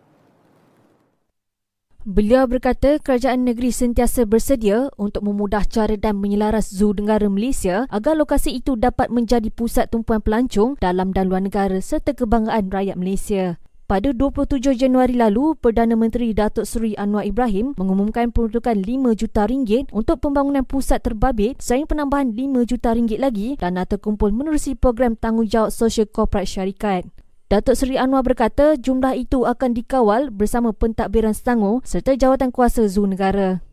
Beliau 2.10 2.48
berkata 2.48 2.96
kerajaan 3.00 3.44
negeri 3.44 3.76
sentiasa 3.76 4.24
bersedia 4.24 4.88
untuk 4.96 5.24
memudah 5.24 5.68
cara 5.68 6.00
dan 6.00 6.16
menyelaras 6.18 6.72
zoo 6.72 6.96
negara 6.96 7.28
Malaysia 7.28 7.88
agar 7.92 8.16
lokasi 8.16 8.56
itu 8.56 8.80
dapat 8.80 9.12
menjadi 9.12 9.52
pusat 9.52 9.92
tumpuan 9.92 10.24
pelancong 10.24 10.80
dalam 10.80 11.12
dan 11.12 11.28
luar 11.28 11.44
negara 11.44 11.78
serta 11.84 12.16
kebanggaan 12.16 12.72
rakyat 12.72 12.96
Malaysia. 12.96 13.60
Pada 13.90 14.14
27 14.14 14.78
Januari 14.78 15.18
lalu, 15.18 15.58
Perdana 15.58 15.98
Menteri 15.98 16.30
Datuk 16.30 16.70
Seri 16.70 16.94
Anwar 16.94 17.26
Ibrahim 17.26 17.74
mengumumkan 17.74 18.30
peruntukan 18.30 18.78
5 18.78 19.18
juta 19.18 19.50
ringgit 19.50 19.90
untuk 19.90 20.22
pembangunan 20.22 20.62
pusat 20.62 21.02
terbabit 21.02 21.58
selain 21.58 21.90
penambahan 21.90 22.30
5 22.30 22.70
juta 22.70 22.94
ringgit 22.94 23.18
lagi 23.18 23.58
dana 23.58 23.90
terkumpul 23.90 24.30
menerusi 24.30 24.78
program 24.78 25.18
tanggungjawab 25.18 25.74
sosial 25.74 26.06
korporat 26.06 26.46
syarikat. 26.46 27.10
Datuk 27.50 27.74
Seri 27.74 27.98
Anwar 27.98 28.22
berkata 28.22 28.78
jumlah 28.78 29.18
itu 29.18 29.50
akan 29.50 29.74
dikawal 29.74 30.30
bersama 30.30 30.70
pentadbiran 30.70 31.34
Selangor 31.34 31.82
serta 31.82 32.14
jawatan 32.14 32.54
kuasa 32.54 32.86
zoo 32.86 33.10
negara. 33.10 33.66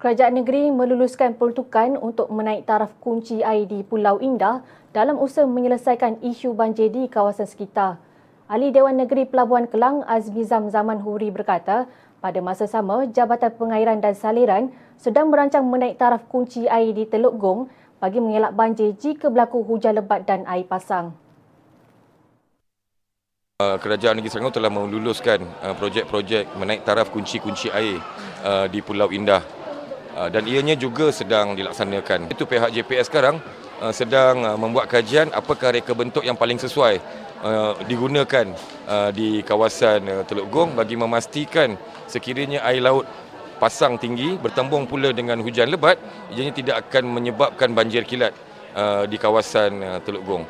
Kerajaan 0.00 0.32
negeri 0.32 0.72
meluluskan 0.72 1.36
peruntukan 1.36 2.00
untuk 2.00 2.32
menaik 2.32 2.64
taraf 2.64 2.88
kunci 3.04 3.44
air 3.44 3.68
di 3.68 3.84
Pulau 3.84 4.16
Indah 4.16 4.64
dalam 4.96 5.20
usaha 5.20 5.44
menyelesaikan 5.44 6.24
isu 6.24 6.56
banjir 6.56 6.88
di 6.88 7.04
kawasan 7.04 7.44
sekitar. 7.44 8.00
Ahli 8.48 8.72
Dewan 8.72 8.96
Negeri 8.96 9.28
Pelabuhan 9.28 9.68
Kelang 9.68 10.00
Azmizam 10.08 10.72
Zaman 10.72 11.04
Huri 11.04 11.28
berkata, 11.28 11.84
pada 12.24 12.40
masa 12.40 12.64
sama, 12.64 13.12
Jabatan 13.12 13.52
Pengairan 13.52 14.00
dan 14.00 14.16
Saliran 14.16 14.72
sedang 14.96 15.28
merancang 15.28 15.68
menaik 15.68 16.00
taraf 16.00 16.24
kunci 16.32 16.64
air 16.64 16.96
di 16.96 17.04
Teluk 17.04 17.36
Gong 17.36 17.68
bagi 18.00 18.24
mengelak 18.24 18.56
banjir 18.56 18.96
jika 18.96 19.28
berlaku 19.28 19.60
hujan 19.68 20.00
lebat 20.00 20.24
dan 20.24 20.48
air 20.48 20.64
pasang. 20.64 21.12
Uh, 23.60 23.76
kerajaan 23.76 24.16
Negeri 24.16 24.32
Selangor 24.32 24.56
telah 24.56 24.72
meluluskan 24.72 25.44
uh, 25.60 25.76
projek-projek 25.76 26.56
menaik 26.56 26.88
taraf 26.88 27.12
kunci-kunci 27.12 27.68
air 27.68 28.00
uh, 28.40 28.64
di 28.64 28.80
Pulau 28.80 29.12
Indah 29.12 29.59
Ah, 29.59 29.59
dan 30.14 30.42
ianya 30.46 30.74
juga 30.74 31.14
sedang 31.14 31.54
dilaksanakan. 31.54 32.30
Itu 32.34 32.44
pihak 32.44 32.74
JPS 32.74 33.06
sekarang 33.06 33.38
ah, 33.78 33.94
sedang 33.94 34.42
ah, 34.42 34.56
membuat 34.58 34.90
kajian 34.90 35.30
apakah 35.30 35.70
reka 35.74 35.94
bentuk 35.94 36.26
yang 36.26 36.34
paling 36.34 36.58
sesuai 36.58 37.20
digunakan 37.88 38.52
di 39.16 39.40
kawasan 39.40 40.28
Teluk 40.28 40.52
Gong 40.52 40.76
bagi 40.76 40.92
memastikan 40.92 41.72
sekiranya 42.04 42.60
air 42.68 42.84
laut 42.84 43.08
pasang 43.56 43.96
tinggi 43.96 44.36
bertembung 44.36 44.84
pula 44.84 45.08
dengan 45.08 45.40
hujan 45.40 45.72
lebat 45.72 45.96
ianya 46.36 46.52
tidak 46.52 46.76
akan 46.84 47.08
menyebabkan 47.08 47.72
banjir 47.72 48.04
kilat 48.04 48.36
di 49.08 49.16
kawasan 49.16 50.04
Teluk 50.04 50.24
Gong. 50.28 50.44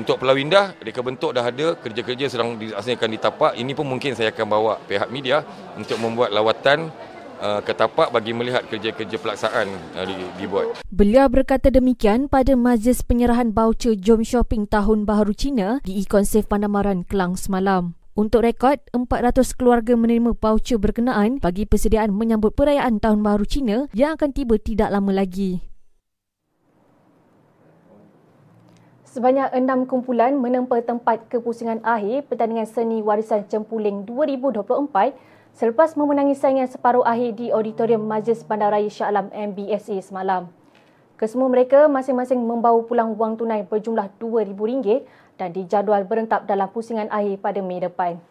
Untuk 0.00 0.16
Pulau 0.16 0.34
Indah, 0.34 0.72
reka 0.80 1.04
bentuk 1.04 1.36
dah 1.36 1.44
ada, 1.44 1.76
kerja-kerja 1.76 2.26
sedang 2.32 2.56
dilaksanakan 2.56 3.10
di 3.12 3.18
tapak. 3.20 3.52
Ini 3.60 3.76
pun 3.76 3.86
mungkin 3.86 4.16
saya 4.16 4.32
akan 4.32 4.46
bawa 4.48 4.80
pihak 4.88 5.12
media 5.12 5.44
untuk 5.76 6.00
membuat 6.00 6.32
lawatan 6.32 6.88
Uh, 7.38 7.62
ke 7.62 7.70
tapak 7.70 8.10
bagi 8.10 8.34
melihat 8.34 8.66
kerja-kerja 8.66 9.14
pelaksanaan 9.14 9.70
uh, 9.94 10.02
dibuat. 10.42 10.82
Beliau 10.90 11.30
berkata 11.30 11.70
demikian 11.70 12.26
pada 12.26 12.58
majlis 12.58 13.06
penyerahan 13.06 13.54
baucer 13.54 13.94
Jom 13.94 14.26
Shopping 14.26 14.66
Tahun 14.66 15.06
Baharu 15.06 15.30
Cina 15.38 15.78
di 15.86 16.02
Econsave 16.02 16.50
Pandamaran 16.50 17.06
Kelang 17.06 17.38
semalam. 17.38 17.94
Untuk 18.18 18.42
rekod, 18.42 18.82
400 18.90 19.54
keluarga 19.54 19.94
menerima 19.94 20.34
baucer 20.34 20.82
berkenaan 20.82 21.38
bagi 21.38 21.70
persediaan 21.70 22.10
menyambut 22.10 22.58
perayaan 22.58 22.98
Tahun 22.98 23.22
Baharu 23.22 23.46
Cina 23.46 23.86
yang 23.94 24.18
akan 24.18 24.34
tiba 24.34 24.58
tidak 24.58 24.90
lama 24.90 25.14
lagi. 25.14 25.62
Sebanyak 29.06 29.54
enam 29.54 29.86
kumpulan 29.86 30.34
menempa 30.34 30.82
tempat 30.82 31.30
kepusingan 31.30 31.86
akhir 31.86 32.26
pertandingan 32.26 32.66
seni 32.66 32.98
warisan 32.98 33.46
Cempuling 33.46 34.02
2024 34.02 35.37
selepas 35.58 35.98
memenangi 35.98 36.38
saingan 36.38 36.70
separuh 36.70 37.02
akhir 37.02 37.34
di 37.34 37.50
Auditorium 37.50 38.06
Majlis 38.06 38.46
Bandaraya 38.46 38.86
Shah 38.86 39.10
Alam 39.10 39.26
MBSA 39.34 39.98
semalam. 40.06 40.46
Kesemua 41.18 41.50
mereka 41.50 41.90
masing-masing 41.90 42.38
membawa 42.38 42.78
pulang 42.86 43.18
wang 43.18 43.34
tunai 43.34 43.66
berjumlah 43.66 44.06
RM2,000 44.22 45.02
dan 45.34 45.50
dijadual 45.50 46.06
berentap 46.06 46.46
dalam 46.46 46.70
pusingan 46.70 47.10
akhir 47.10 47.42
pada 47.42 47.58
Mei 47.58 47.82
depan. 47.82 48.22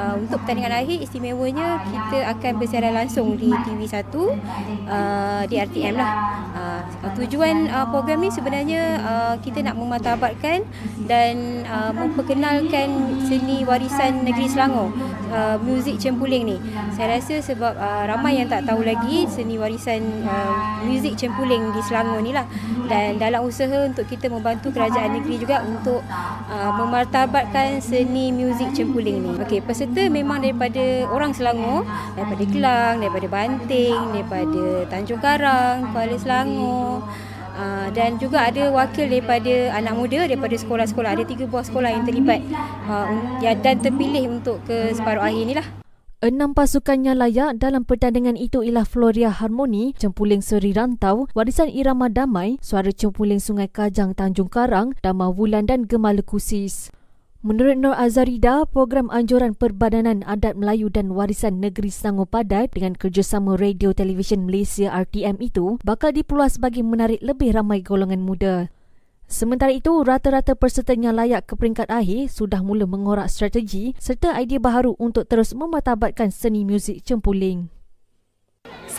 Uh, 0.00 0.16
untuk 0.16 0.40
pertandingan 0.40 0.80
akhir 0.80 0.96
istimewanya 1.04 1.84
kita 1.84 2.32
akan 2.32 2.52
bersiaran 2.56 2.94
langsung 2.96 3.36
di 3.36 3.52
TV1 3.52 4.08
uh, 4.16 5.42
di 5.44 5.60
RTM 5.60 5.92
lah. 5.92 6.12
Uh, 6.56 6.80
tujuan 7.20 7.68
uh, 7.68 7.84
program 7.88 8.24
ni 8.24 8.30
sebenarnya 8.32 9.00
uh, 9.04 9.34
kita 9.44 9.60
nak 9.60 9.76
mematabatkan 9.76 10.64
dan 11.04 11.66
uh, 11.68 11.92
memperkenalkan 11.92 13.20
seni 13.26 13.66
warisan 13.66 14.24
negeri 14.24 14.46
Selangor, 14.48 14.88
uh, 15.34 15.60
muzik 15.60 16.00
cempuling 16.00 16.48
ni. 16.48 16.56
Saya 16.96 17.18
rasa 17.18 17.42
sebab 17.42 17.76
uh, 17.76 18.04
ramai 18.08 18.40
yang 18.40 18.48
tak 18.48 18.64
tahu 18.64 18.80
lagi 18.86 19.26
seni 19.26 19.58
warisan 19.58 20.00
uh, 20.24 20.80
muzik 20.86 21.18
cempuling 21.18 21.74
di 21.76 21.80
Selangor 21.84 22.22
ni 22.22 22.32
lah. 22.32 22.46
Dan 22.86 23.18
dalam 23.18 23.42
usaha 23.46 23.86
untuk 23.86 24.06
kita 24.06 24.30
membantu 24.30 24.70
kerajaan 24.74 25.18
negeri 25.18 25.36
juga 25.42 25.62
untuk 25.66 26.00
uh, 26.48 26.70
memartabatkan 26.78 27.82
seni 27.82 28.30
muzik 28.30 28.70
cempuling 28.72 29.18
ni. 29.18 29.32
Okey, 29.42 29.60
peserta 29.62 29.89
memang 30.06 30.38
daripada 30.44 31.08
orang 31.10 31.34
Selangor, 31.34 31.82
daripada 32.14 32.44
Kelang, 32.46 32.94
daripada 33.02 33.26
Banting, 33.26 34.00
daripada 34.14 34.62
Tanjung 34.86 35.18
Karang, 35.18 35.90
Kuala 35.90 36.16
Selangor. 36.20 37.02
Uh, 37.50 37.92
dan 37.92 38.16
juga 38.16 38.48
ada 38.48 38.72
wakil 38.72 39.10
daripada 39.10 39.74
anak 39.76 39.92
muda 39.92 40.24
daripada 40.24 40.56
sekolah-sekolah 40.56 41.12
ada 41.12 41.28
tiga 41.28 41.44
buah 41.44 41.60
sekolah 41.66 41.92
yang 41.92 42.08
terlibat 42.08 42.40
uh, 42.88 43.10
dan 43.42 43.76
terpilih 43.84 44.40
untuk 44.40 44.64
ke 44.64 44.96
separuh 44.96 45.20
akhir 45.20 45.44
inilah. 45.44 45.66
Enam 46.20 46.52
pasukan 46.52 47.00
yang 47.00 47.16
layak 47.16 47.56
dalam 47.56 47.88
pertandingan 47.88 48.36
itu 48.36 48.60
ialah 48.60 48.84
Floria 48.84 49.32
Harmoni, 49.32 49.96
Cempuling 49.96 50.44
Seri 50.44 50.76
Rantau, 50.76 51.32
Warisan 51.32 51.72
Irama 51.72 52.12
Damai, 52.12 52.60
Suara 52.60 52.92
Cempuling 52.92 53.40
Sungai 53.40 53.72
Kajang 53.72 54.12
Tanjung 54.12 54.52
Karang, 54.52 54.92
Dama 55.00 55.32
Wulan 55.32 55.64
dan 55.64 55.88
Gemala 55.88 56.20
Kusis. 56.20 56.92
Menurut 57.40 57.80
Nur 57.80 57.96
Azarida, 57.96 58.68
program 58.68 59.08
anjuran 59.08 59.56
Perbadanan 59.56 60.20
Adat 60.28 60.60
Melayu 60.60 60.92
dan 60.92 61.08
Warisan 61.08 61.56
Negeri 61.56 61.88
Selangor 61.88 62.28
Padat 62.28 62.76
dengan 62.76 62.92
kerjasama 62.92 63.56
Radio 63.56 63.96
Televisyen 63.96 64.44
Malaysia 64.44 64.92
RTM 64.92 65.40
itu 65.40 65.80
bakal 65.80 66.12
diperluas 66.12 66.60
bagi 66.60 66.84
menarik 66.84 67.16
lebih 67.24 67.56
ramai 67.56 67.80
golongan 67.80 68.20
muda. 68.20 68.68
Sementara 69.24 69.72
itu, 69.72 70.04
rata-rata 70.04 70.52
peserta 70.52 70.92
yang 70.92 71.16
layak 71.16 71.48
ke 71.48 71.56
peringkat 71.56 71.88
akhir 71.88 72.28
sudah 72.28 72.60
mula 72.60 72.84
mengorak 72.84 73.32
strategi 73.32 73.96
serta 73.96 74.36
idea 74.36 74.60
baharu 74.60 74.92
untuk 75.00 75.24
terus 75.24 75.56
mematabatkan 75.56 76.28
seni 76.28 76.68
muzik 76.68 77.00
cempuling 77.08 77.72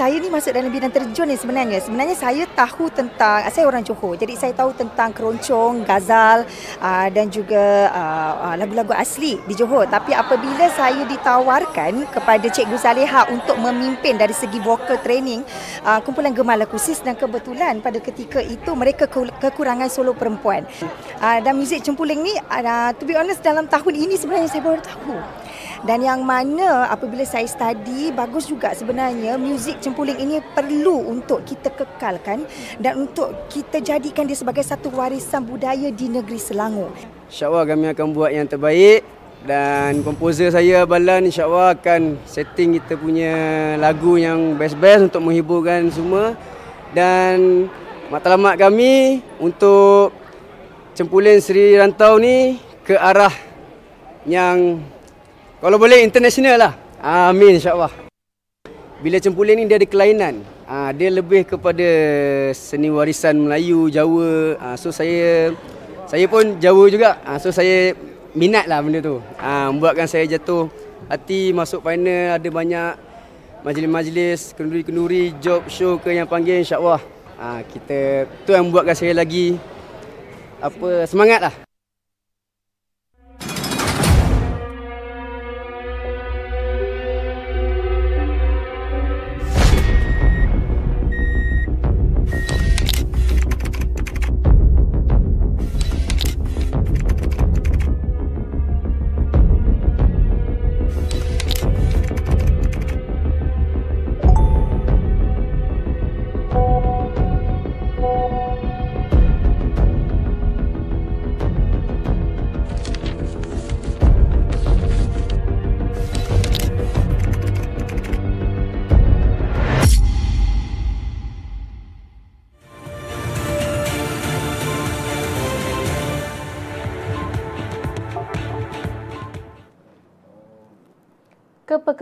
saya 0.02 0.18
ni 0.18 0.34
masuk 0.34 0.58
dalam 0.58 0.74
bidang 0.74 0.90
terjun 0.90 1.30
ni 1.30 1.38
sebenarnya. 1.38 1.78
Sebenarnya 1.78 2.18
saya 2.18 2.50
tahu 2.58 2.90
tentang, 2.90 3.46
saya 3.54 3.70
orang 3.70 3.86
Johor. 3.86 4.18
Jadi 4.18 4.34
saya 4.34 4.50
tahu 4.50 4.74
tentang 4.74 5.14
keroncong, 5.14 5.86
gazal 5.86 6.42
uh, 6.82 7.08
dan 7.14 7.30
juga 7.30 7.94
uh, 7.94 8.58
lagu-lagu 8.58 8.98
asli 8.98 9.38
di 9.46 9.54
Johor. 9.54 9.86
Tapi 9.86 10.18
apabila 10.18 10.74
saya 10.74 11.06
ditawarkan 11.06 12.10
kepada 12.10 12.50
Cikgu 12.50 12.82
Zaleha 12.82 13.30
untuk 13.30 13.62
memimpin 13.62 14.18
dari 14.18 14.34
segi 14.34 14.58
vokal 14.58 14.98
training 15.06 15.46
uh, 15.86 16.02
kumpulan 16.02 16.34
Gemala 16.34 16.66
Kusis 16.66 17.06
dan 17.06 17.14
kebetulan 17.14 17.78
pada 17.86 18.02
ketika 18.02 18.42
itu 18.42 18.74
mereka 18.74 19.06
kekurangan 19.38 19.86
solo 19.86 20.18
perempuan. 20.18 20.66
Uh, 21.22 21.38
dan 21.46 21.54
muzik 21.54 21.86
cempuling 21.86 22.26
ni, 22.26 22.34
uh, 22.50 22.90
to 22.98 23.06
be 23.06 23.14
honest 23.14 23.46
dalam 23.46 23.70
tahun 23.70 23.94
ini 23.94 24.18
sebenarnya 24.18 24.50
saya 24.50 24.66
baru 24.66 24.82
tahu 24.82 25.14
dan 25.82 26.06
yang 26.06 26.22
mana 26.22 26.86
apabila 26.94 27.26
saya 27.26 27.50
study 27.50 28.14
bagus 28.14 28.46
juga 28.46 28.70
sebenarnya 28.78 29.38
muzik 29.42 29.82
cempuling 29.82 30.18
ini 30.22 30.38
perlu 30.54 31.10
untuk 31.10 31.42
kita 31.42 31.74
kekalkan 31.74 32.46
dan 32.78 33.02
untuk 33.02 33.34
kita 33.50 33.82
jadikan 33.82 34.30
dia 34.30 34.38
sebagai 34.38 34.62
satu 34.62 34.94
warisan 34.94 35.42
budaya 35.42 35.90
di 35.90 36.06
negeri 36.06 36.38
Selangor. 36.38 36.94
InsyaAllah 37.34 37.66
kami 37.66 37.86
akan 37.90 38.08
buat 38.14 38.30
yang 38.30 38.46
terbaik 38.46 39.02
dan 39.42 40.06
komposer 40.06 40.54
saya 40.54 40.86
Balan 40.86 41.26
insyaAllah 41.26 41.74
akan 41.74 42.22
setting 42.30 42.78
kita 42.78 42.94
punya 42.94 43.34
lagu 43.82 44.22
yang 44.22 44.54
best-best 44.54 45.10
untuk 45.10 45.26
menghiburkan 45.26 45.90
semua 45.90 46.38
dan 46.94 47.66
matlamat 48.14 48.60
kami 48.60 49.26
untuk 49.42 50.14
cempuling 50.94 51.42
Seri 51.42 51.74
Rantau 51.74 52.22
ni 52.22 52.62
ke 52.86 52.94
arah 52.94 53.34
yang 54.30 54.78
kalau 55.62 55.78
boleh 55.78 56.02
international 56.02 56.58
lah. 56.58 56.74
Amin 56.98 57.62
insyaAllah. 57.62 57.94
Bila 59.02 59.22
cempuling 59.22 59.62
ni 59.62 59.70
dia 59.70 59.78
ada 59.78 59.86
kelainan. 59.86 60.42
uh, 60.72 60.90
dia 60.96 61.10
lebih 61.12 61.44
kepada 61.44 61.88
seni 62.56 62.88
warisan 62.88 63.36
Melayu, 63.36 63.92
Jawa. 63.92 64.56
Uh, 64.56 64.76
so 64.80 64.90
saya 64.90 65.52
saya 66.08 66.26
pun 66.32 66.58
Jawa 66.58 66.84
juga. 66.88 67.20
Uh, 67.28 67.38
so 67.38 67.52
saya 67.52 67.94
minat 68.32 68.66
lah 68.66 68.80
benda 68.80 69.04
tu. 69.04 69.20
Membuatkan 69.42 70.08
saya 70.08 70.24
jatuh 70.24 70.72
hati 71.12 71.52
masuk 71.52 71.84
final 71.84 72.40
ada 72.40 72.50
banyak 72.50 72.92
majlis-majlis, 73.62 74.56
kenduri-kenduri, 74.56 75.36
job 75.44 75.68
show 75.68 76.00
ke 76.00 76.16
yang 76.16 76.26
panggil 76.26 76.64
insya-Allah. 76.64 77.04
Kita 77.74 78.30
tu 78.46 78.54
yang 78.54 78.70
membuatkan 78.70 78.96
saya 78.96 79.18
lagi 79.18 79.58
apa 80.62 81.10
semangat 81.10 81.42
lah. 81.42 81.54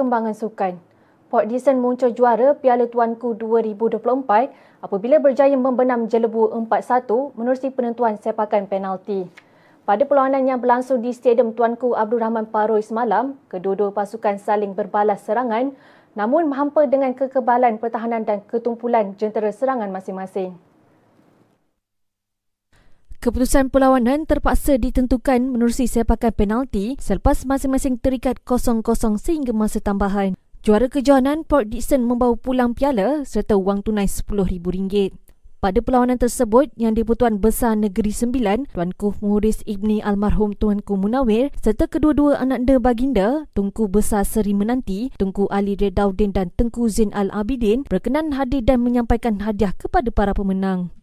Perkembangan 0.10 0.34
sukan. 0.34 0.74
Port 1.30 1.46
Dickson 1.46 1.78
muncul 1.78 2.10
juara 2.18 2.58
Piala 2.58 2.90
Tuanku 2.90 3.38
2024 3.38 4.50
apabila 4.82 5.22
berjaya 5.22 5.54
membenam 5.54 6.10
Jelebu 6.10 6.50
4-1 6.66 7.38
menerusi 7.38 7.70
penentuan 7.70 8.18
sepakan 8.18 8.66
penalti. 8.66 9.30
Pada 9.86 10.10
perlawanan 10.10 10.50
yang 10.50 10.58
berlangsung 10.58 11.06
di 11.06 11.14
Stadium 11.14 11.54
Tuanku 11.54 11.94
Abdul 11.94 12.26
Rahman 12.26 12.50
Paroi 12.50 12.82
semalam, 12.82 13.38
kedua-dua 13.54 13.94
pasukan 13.94 14.42
saling 14.42 14.74
berbalas 14.74 15.22
serangan 15.22 15.78
namun 16.18 16.50
hampa 16.58 16.90
dengan 16.90 17.14
kekebalan 17.14 17.78
pertahanan 17.78 18.26
dan 18.26 18.42
ketumpulan 18.50 19.14
jentera 19.14 19.54
serangan 19.54 19.94
masing-masing. 19.94 20.58
Keputusan 23.20 23.68
perlawanan 23.68 24.24
terpaksa 24.24 24.80
ditentukan 24.80 25.52
menerusi 25.52 25.92
sepakan 25.92 26.32
penalti 26.32 26.96
selepas 27.04 27.44
masing-masing 27.44 28.00
terikat 28.00 28.40
0-0 28.48 29.20
sehingga 29.20 29.52
masa 29.52 29.84
tambahan. 29.84 30.40
Juara 30.64 30.88
kejohanan 30.88 31.44
Port 31.44 31.68
Dickson 31.68 32.08
membawa 32.08 32.40
pulang 32.40 32.72
piala 32.72 33.28
serta 33.28 33.60
wang 33.60 33.84
tunai 33.84 34.08
RM10,000. 34.08 35.12
Pada 35.60 35.84
perlawanan 35.84 36.16
tersebut 36.16 36.72
yang 36.80 36.96
di-Pertuan 36.96 37.44
Besar 37.44 37.76
Negeri 37.76 38.16
Sembilan, 38.16 38.72
Tuanku 38.72 39.12
Muhriz 39.20 39.68
Ibni 39.68 40.00
Almarhum 40.00 40.56
Tuanku 40.56 40.96
Munawir 40.96 41.52
serta 41.60 41.92
kedua-dua 41.92 42.40
anak 42.40 42.64
anda 42.64 42.80
baginda, 42.80 43.28
Tunku 43.52 43.92
Besar 43.92 44.24
Seri 44.24 44.56
Menanti, 44.56 45.12
Tunku 45.20 45.52
Ali 45.52 45.76
Redaudin 45.76 46.32
dan 46.32 46.56
Tengku 46.56 46.88
Zain 46.88 47.12
Al-Abidin 47.12 47.84
berkenan 47.84 48.40
hadir 48.40 48.64
dan 48.64 48.80
menyampaikan 48.80 49.44
hadiah 49.44 49.76
kepada 49.76 50.08
para 50.08 50.32
pemenang. 50.32 50.96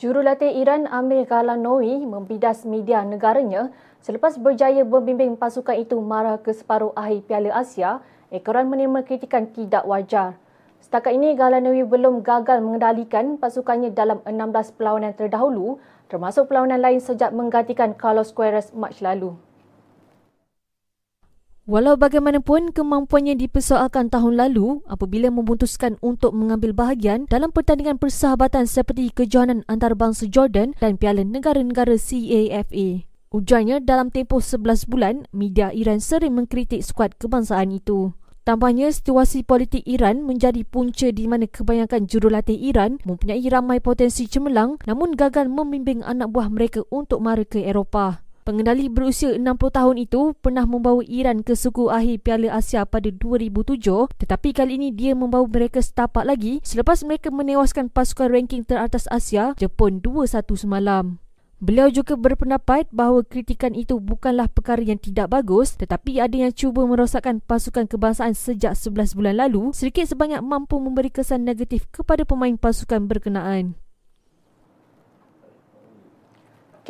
Jurulatih 0.00 0.56
Iran 0.56 0.88
Amir 0.88 1.28
Galanoui 1.28 2.08
membidas 2.08 2.64
media 2.64 3.04
negaranya 3.04 3.68
selepas 4.00 4.40
berjaya 4.40 4.80
membimbing 4.80 5.36
pasukan 5.36 5.76
itu 5.76 6.00
marah 6.00 6.40
ke 6.40 6.56
separuh 6.56 6.96
akhir 6.96 7.28
Piala 7.28 7.52
Asia 7.52 8.00
ekoran 8.32 8.72
menerima 8.72 9.04
kritikan 9.04 9.52
tidak 9.52 9.84
wajar. 9.84 10.40
Setakat 10.80 11.20
ini 11.20 11.36
Galanoui 11.36 11.84
belum 11.84 12.24
gagal 12.24 12.64
mengendalikan 12.64 13.36
pasukannya 13.36 13.92
dalam 13.92 14.24
16 14.24 14.72
perlawanan 14.80 15.12
terdahulu 15.12 15.76
termasuk 16.08 16.48
perlawanan 16.48 16.80
lain 16.80 17.04
sejak 17.04 17.36
menggantikan 17.36 17.92
Carlos 17.92 18.32
Queiroz 18.32 18.72
Mac 18.72 18.96
lalu. 19.04 19.36
Walau 21.70 21.94
bagaimanapun, 21.94 22.74
kemampuannya 22.74 23.38
dipersoalkan 23.38 24.10
tahun 24.10 24.34
lalu 24.42 24.82
apabila 24.90 25.30
memutuskan 25.30 26.02
untuk 26.02 26.34
mengambil 26.34 26.74
bahagian 26.74 27.30
dalam 27.30 27.54
pertandingan 27.54 27.94
persahabatan 27.94 28.66
seperti 28.66 29.14
kejohanan 29.14 29.62
antarabangsa 29.70 30.26
Jordan 30.26 30.74
dan 30.82 30.98
Piala 30.98 31.22
Negara-Negara 31.22 31.94
CAFA. 31.94 33.06
Ujarnya 33.30 33.78
dalam 33.78 34.10
tempoh 34.10 34.42
11 34.42 34.90
bulan, 34.90 35.30
media 35.30 35.70
Iran 35.70 36.02
sering 36.02 36.34
mengkritik 36.34 36.82
skuad 36.82 37.14
kebangsaan 37.22 37.70
itu. 37.70 38.18
Tampaknya 38.42 38.90
situasi 38.90 39.46
politik 39.46 39.86
Iran 39.86 40.26
menjadi 40.26 40.66
punca 40.66 41.06
di 41.14 41.30
mana 41.30 41.46
kebanyakan 41.46 42.10
jurulatih 42.10 42.58
Iran 42.66 42.98
mempunyai 43.06 43.46
ramai 43.46 43.78
potensi 43.78 44.26
cemerlang 44.26 44.82
namun 44.90 45.14
gagal 45.14 45.46
membimbing 45.46 46.02
anak 46.02 46.34
buah 46.34 46.50
mereka 46.50 46.82
untuk 46.90 47.22
mara 47.22 47.46
ke 47.46 47.62
Eropah. 47.62 48.26
Pengendali 48.50 48.90
berusia 48.90 49.38
60 49.38 49.46
tahun 49.70 49.96
itu 50.10 50.34
pernah 50.42 50.66
membawa 50.66 51.06
Iran 51.06 51.46
ke 51.46 51.54
suku 51.54 51.86
akhir 51.86 52.26
Piala 52.26 52.50
Asia 52.58 52.82
pada 52.82 53.06
2007 53.06 53.78
tetapi 54.18 54.50
kali 54.50 54.74
ini 54.74 54.90
dia 54.90 55.14
membawa 55.14 55.46
mereka 55.46 55.78
setapak 55.78 56.26
lagi 56.26 56.58
selepas 56.66 57.06
mereka 57.06 57.30
menewaskan 57.30 57.86
pasukan 57.94 58.26
ranking 58.26 58.66
teratas 58.66 59.06
Asia 59.06 59.54
Jepun 59.54 60.02
2-1 60.02 60.50
semalam. 60.58 61.22
Beliau 61.62 61.94
juga 61.94 62.18
berpendapat 62.18 62.90
bahawa 62.90 63.22
kritikan 63.22 63.70
itu 63.70 64.02
bukanlah 64.02 64.50
perkara 64.50 64.82
yang 64.82 64.98
tidak 64.98 65.30
bagus 65.30 65.78
tetapi 65.78 66.18
ada 66.18 66.34
yang 66.34 66.50
cuba 66.50 66.82
merosakkan 66.82 67.38
pasukan 67.38 67.86
kebangsaan 67.86 68.34
sejak 68.34 68.74
11 68.74 69.14
bulan 69.14 69.46
lalu 69.46 69.70
sedikit 69.70 70.10
sebanyak 70.10 70.42
mampu 70.42 70.74
memberi 70.82 71.14
kesan 71.14 71.46
negatif 71.46 71.86
kepada 71.94 72.26
pemain 72.26 72.58
pasukan 72.58 73.06
berkenaan. 73.06 73.78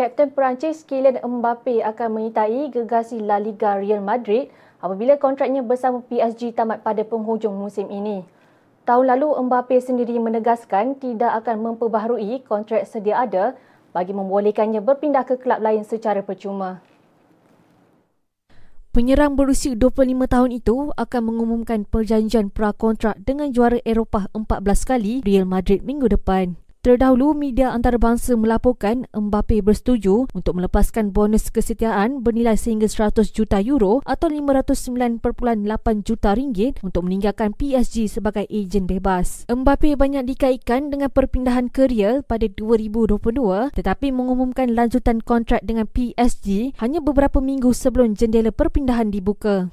Kapten 0.00 0.32
Perancis 0.32 0.80
Kylian 0.88 1.20
Mbappe 1.20 1.84
akan 1.84 2.08
menyertai 2.16 2.72
gegasi 2.72 3.20
La 3.20 3.36
Liga 3.36 3.76
Real 3.76 4.00
Madrid 4.00 4.48
apabila 4.80 5.20
kontraknya 5.20 5.60
bersama 5.60 6.00
PSG 6.08 6.56
tamat 6.56 6.80
pada 6.80 7.04
penghujung 7.04 7.52
musim 7.52 7.84
ini. 7.92 8.24
Tahun 8.88 9.04
lalu 9.04 9.28
Mbappe 9.28 9.76
sendiri 9.76 10.16
menegaskan 10.16 10.96
tidak 10.96 11.44
akan 11.44 11.76
memperbaharui 11.76 12.40
kontrak 12.48 12.88
sedia 12.88 13.28
ada 13.28 13.52
bagi 13.92 14.16
membolehkannya 14.16 14.80
berpindah 14.80 15.28
ke 15.28 15.36
kelab 15.36 15.60
lain 15.60 15.84
secara 15.84 16.24
percuma. 16.24 16.80
Penyerang 18.96 19.36
berusia 19.36 19.76
25 19.76 20.00
tahun 20.24 20.50
itu 20.56 20.96
akan 20.96 21.22
mengumumkan 21.28 21.84
perjanjian 21.84 22.48
pra-kontrak 22.48 23.20
dengan 23.20 23.52
juara 23.52 23.76
Eropah 23.84 24.32
14 24.32 24.64
kali 24.64 25.20
Real 25.28 25.44
Madrid 25.44 25.84
minggu 25.84 26.08
depan. 26.08 26.56
Terdahulu, 26.80 27.36
media 27.36 27.76
antarabangsa 27.76 28.40
melaporkan 28.40 29.04
Mbappe 29.12 29.60
bersetuju 29.60 30.32
untuk 30.32 30.56
melepaskan 30.56 31.12
bonus 31.12 31.52
kesetiaan 31.52 32.24
bernilai 32.24 32.56
sehingga 32.56 32.88
100 32.88 33.36
juta 33.36 33.60
euro 33.60 34.00
atau 34.08 34.32
509.8 34.32 35.20
juta 36.00 36.32
ringgit 36.32 36.80
untuk 36.80 37.04
meninggalkan 37.04 37.52
PSG 37.52 38.08
sebagai 38.08 38.48
ejen 38.48 38.88
bebas. 38.88 39.44
Mbappe 39.52 39.92
banyak 39.92 40.24
dikaitkan 40.24 40.88
dengan 40.88 41.12
perpindahan 41.12 41.68
kerjaya 41.68 42.24
pada 42.24 42.48
2022 42.48 43.28
tetapi 43.76 44.08
mengumumkan 44.08 44.72
lanjutan 44.72 45.20
kontrak 45.20 45.60
dengan 45.60 45.84
PSG 45.84 46.80
hanya 46.80 47.04
beberapa 47.04 47.44
minggu 47.44 47.76
sebelum 47.76 48.16
jendela 48.16 48.56
perpindahan 48.56 49.12
dibuka. 49.12 49.68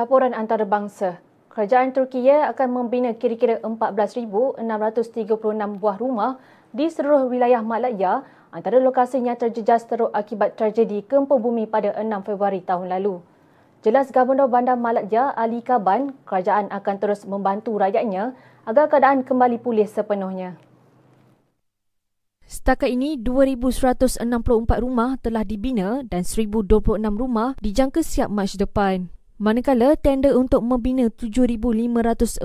Laporan 0.00 0.32
antarabangsa. 0.32 1.20
Kerajaan 1.52 1.92
Turki 1.92 2.24
akan 2.24 2.72
membina 2.72 3.12
kira-kira 3.12 3.60
14,636 3.60 4.64
buah 5.76 5.96
rumah 6.00 6.40
di 6.72 6.88
seluruh 6.88 7.28
wilayah 7.28 7.60
Malaya 7.60 8.24
antara 8.48 8.80
lokasi 8.80 9.20
yang 9.20 9.36
terjejas 9.36 9.84
teruk 9.84 10.08
akibat 10.16 10.56
tragedi 10.56 11.04
gempa 11.04 11.36
bumi 11.36 11.68
pada 11.68 11.92
6 11.92 12.08
Februari 12.24 12.64
tahun 12.64 12.88
lalu. 12.88 13.20
Jelas 13.84 14.08
Gubernur 14.08 14.48
Bandar 14.48 14.80
Malakja 14.80 15.36
Ali 15.36 15.60
Kaban, 15.60 16.16
kerajaan 16.24 16.72
akan 16.72 16.96
terus 16.96 17.28
membantu 17.28 17.76
rakyatnya 17.76 18.32
agar 18.64 18.88
keadaan 18.88 19.20
kembali 19.20 19.60
pulih 19.60 19.84
sepenuhnya. 19.84 20.56
Setakat 22.48 22.88
ini, 22.88 23.20
2,164 23.20 24.80
rumah 24.80 25.20
telah 25.20 25.44
dibina 25.44 26.00
dan 26.08 26.24
1,026 26.24 26.96
rumah 27.20 27.52
dijangka 27.60 28.00
siap 28.00 28.32
Mac 28.32 28.56
depan. 28.56 29.19
Manakala 29.40 29.96
tender 29.96 30.36
untuk 30.36 30.60
membina 30.60 31.08
7,542 31.08 32.44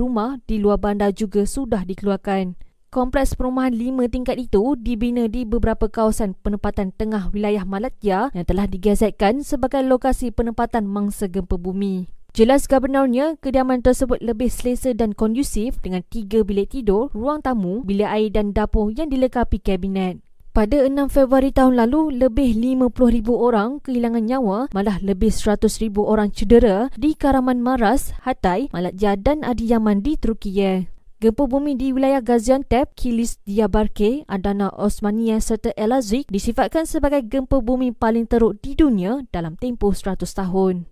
rumah 0.00 0.40
di 0.48 0.56
luar 0.56 0.80
bandar 0.80 1.12
juga 1.12 1.44
sudah 1.44 1.84
dikeluarkan. 1.84 2.56
Kompleks 2.88 3.36
perumahan 3.36 3.76
lima 3.76 4.08
tingkat 4.08 4.40
itu 4.40 4.72
dibina 4.80 5.28
di 5.28 5.44
beberapa 5.44 5.92
kawasan 5.92 6.32
penempatan 6.40 6.96
tengah 6.96 7.28
wilayah 7.36 7.68
Malatya 7.68 8.32
yang 8.32 8.48
telah 8.48 8.64
digazetkan 8.64 9.44
sebagai 9.44 9.84
lokasi 9.84 10.32
penempatan 10.32 10.88
mangsa 10.88 11.28
gempa 11.28 11.60
bumi. 11.60 12.08
Jelas 12.32 12.64
gubernurnya, 12.64 13.36
kediaman 13.44 13.84
tersebut 13.84 14.16
lebih 14.24 14.48
selesa 14.48 14.96
dan 14.96 15.12
kondusif 15.12 15.84
dengan 15.84 16.00
tiga 16.00 16.40
bilik 16.40 16.72
tidur, 16.72 17.12
ruang 17.12 17.44
tamu, 17.44 17.84
bilik 17.84 18.08
air 18.08 18.32
dan 18.32 18.56
dapur 18.56 18.88
yang 18.88 19.12
dilengkapi 19.12 19.60
kabinet. 19.60 20.16
Pada 20.52 20.84
6 20.84 21.08
Februari 21.08 21.48
tahun 21.48 21.80
lalu, 21.80 22.12
lebih 22.20 22.52
50,000 22.52 23.24
orang 23.32 23.80
kehilangan 23.80 24.20
nyawa, 24.20 24.58
malah 24.76 25.00
lebih 25.00 25.32
100,000 25.32 25.64
orang 26.04 26.28
cedera 26.28 26.92
di 26.92 27.16
Karaman 27.16 27.64
Maras, 27.64 28.12
Hatay, 28.28 28.68
Malatya 28.68 29.16
dan 29.16 29.48
Adiyaman 29.48 30.04
di 30.04 30.20
Turkiye. 30.20 30.92
Gempa 31.24 31.48
bumi 31.48 31.72
di 31.72 31.96
wilayah 31.96 32.20
Gaziantep, 32.20 32.92
Kilis 32.92 33.40
Diabarke, 33.48 34.28
Adana 34.28 34.68
Osmania 34.76 35.40
serta 35.40 35.72
Elazik 35.72 36.28
disifatkan 36.28 36.84
sebagai 36.84 37.24
gempa 37.24 37.64
bumi 37.64 37.96
paling 37.96 38.28
teruk 38.28 38.60
di 38.60 38.76
dunia 38.76 39.24
dalam 39.32 39.56
tempoh 39.56 39.96
100 39.96 40.20
tahun. 40.20 40.84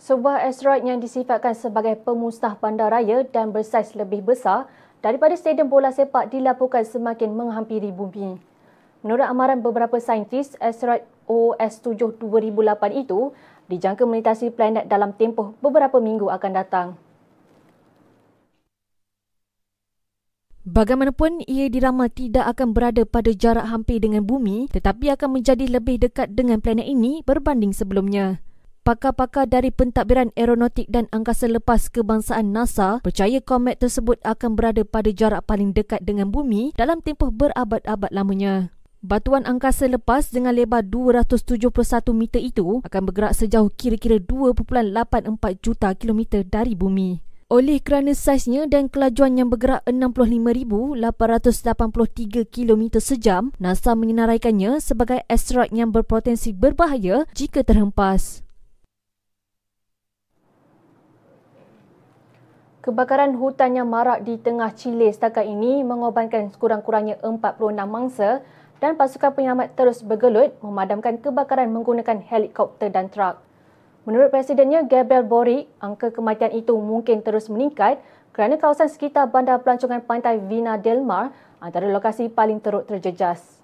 Sebuah 0.00 0.48
asteroid 0.48 0.88
yang 0.88 1.04
disifatkan 1.04 1.52
sebagai 1.52 2.00
pemusnah 2.00 2.56
bandaraya 2.56 3.28
dan 3.28 3.52
bersaiz 3.52 3.92
lebih 3.92 4.24
besar 4.24 4.64
daripada 5.00 5.36
stadium 5.36 5.68
bola 5.68 5.92
sepak 5.92 6.32
dilaporkan 6.32 6.84
semakin 6.84 7.32
menghampiri 7.32 7.92
bumi. 7.92 8.40
Menurut 9.00 9.24
amaran 9.24 9.64
beberapa 9.64 9.96
saintis, 9.96 10.56
asteroid 10.60 11.04
OS7 11.24 12.20
2008 12.20 13.00
itu 13.00 13.32
dijangka 13.72 14.04
melintasi 14.04 14.52
planet 14.52 14.84
dalam 14.92 15.16
tempoh 15.16 15.56
beberapa 15.64 15.96
minggu 15.96 16.28
akan 16.28 16.52
datang. 16.52 16.88
Bagaimanapun, 20.60 21.40
ia 21.48 21.72
diramal 21.72 22.12
tidak 22.12 22.44
akan 22.52 22.76
berada 22.76 23.08
pada 23.08 23.32
jarak 23.32 23.64
hampir 23.72 24.04
dengan 24.04 24.20
bumi 24.20 24.68
tetapi 24.68 25.08
akan 25.16 25.40
menjadi 25.40 25.64
lebih 25.64 25.96
dekat 25.96 26.36
dengan 26.36 26.60
planet 26.60 26.84
ini 26.84 27.24
berbanding 27.24 27.72
sebelumnya. 27.72 28.44
Pakar-pakar 28.80 29.44
dari 29.44 29.68
Pentadbiran 29.68 30.32
Aeronautik 30.40 30.88
dan 30.88 31.04
Angkasa 31.12 31.52
Lepas 31.52 31.92
Kebangsaan 31.92 32.48
NASA 32.48 33.04
percaya 33.04 33.36
komet 33.44 33.76
tersebut 33.76 34.16
akan 34.24 34.56
berada 34.56 34.88
pada 34.88 35.12
jarak 35.12 35.44
paling 35.44 35.76
dekat 35.76 36.00
dengan 36.00 36.32
bumi 36.32 36.72
dalam 36.80 37.04
tempoh 37.04 37.28
berabad-abad 37.28 38.08
lamanya. 38.08 38.72
Batuan 39.04 39.44
angkasa 39.44 39.84
lepas 39.84 40.32
dengan 40.32 40.56
lebar 40.56 40.80
271 40.80 41.60
meter 42.16 42.40
itu 42.40 42.80
akan 42.80 43.02
bergerak 43.04 43.36
sejauh 43.36 43.68
kira-kira 43.68 44.16
2.84 44.16 44.56
juta 45.60 45.92
kilometer 45.92 46.40
dari 46.40 46.72
bumi. 46.72 47.20
Oleh 47.52 47.84
kerana 47.84 48.16
saiznya 48.16 48.64
dan 48.64 48.88
kelajuan 48.88 49.36
yang 49.36 49.52
bergerak 49.52 49.84
65,883 49.84 52.48
km 52.48 52.96
sejam, 52.96 53.52
NASA 53.60 53.92
menyenaraikannya 53.92 54.80
sebagai 54.80 55.20
asteroid 55.28 55.68
yang 55.68 55.92
berpotensi 55.92 56.56
berbahaya 56.56 57.28
jika 57.36 57.60
terhempas. 57.60 58.40
Kebakaran 62.80 63.36
hutan 63.36 63.76
yang 63.76 63.92
marak 63.92 64.24
di 64.24 64.40
tengah 64.40 64.72
Chile 64.72 65.12
setakat 65.12 65.44
ini 65.44 65.84
mengorbankan 65.84 66.48
sekurang-kurangnya 66.48 67.20
46 67.20 67.76
mangsa 67.84 68.40
dan 68.80 68.96
pasukan 68.96 69.36
penyelamat 69.36 69.76
terus 69.76 70.00
bergelut 70.00 70.56
memadamkan 70.64 71.20
kebakaran 71.20 71.68
menggunakan 71.76 72.24
helikopter 72.24 72.88
dan 72.88 73.12
truk. 73.12 73.36
Menurut 74.08 74.32
Presidennya 74.32 74.80
Gabriel 74.88 75.28
Boric, 75.28 75.68
angka 75.76 76.08
kematian 76.08 76.56
itu 76.56 76.72
mungkin 76.80 77.20
terus 77.20 77.52
meningkat 77.52 78.00
kerana 78.32 78.56
kawasan 78.56 78.88
sekitar 78.88 79.28
bandar 79.28 79.60
pelancongan 79.60 80.00
pantai 80.00 80.40
Vina 80.40 80.80
Del 80.80 81.04
Mar 81.04 81.36
antara 81.60 81.84
lokasi 81.84 82.32
paling 82.32 82.64
teruk 82.64 82.88
terjejas. 82.88 83.60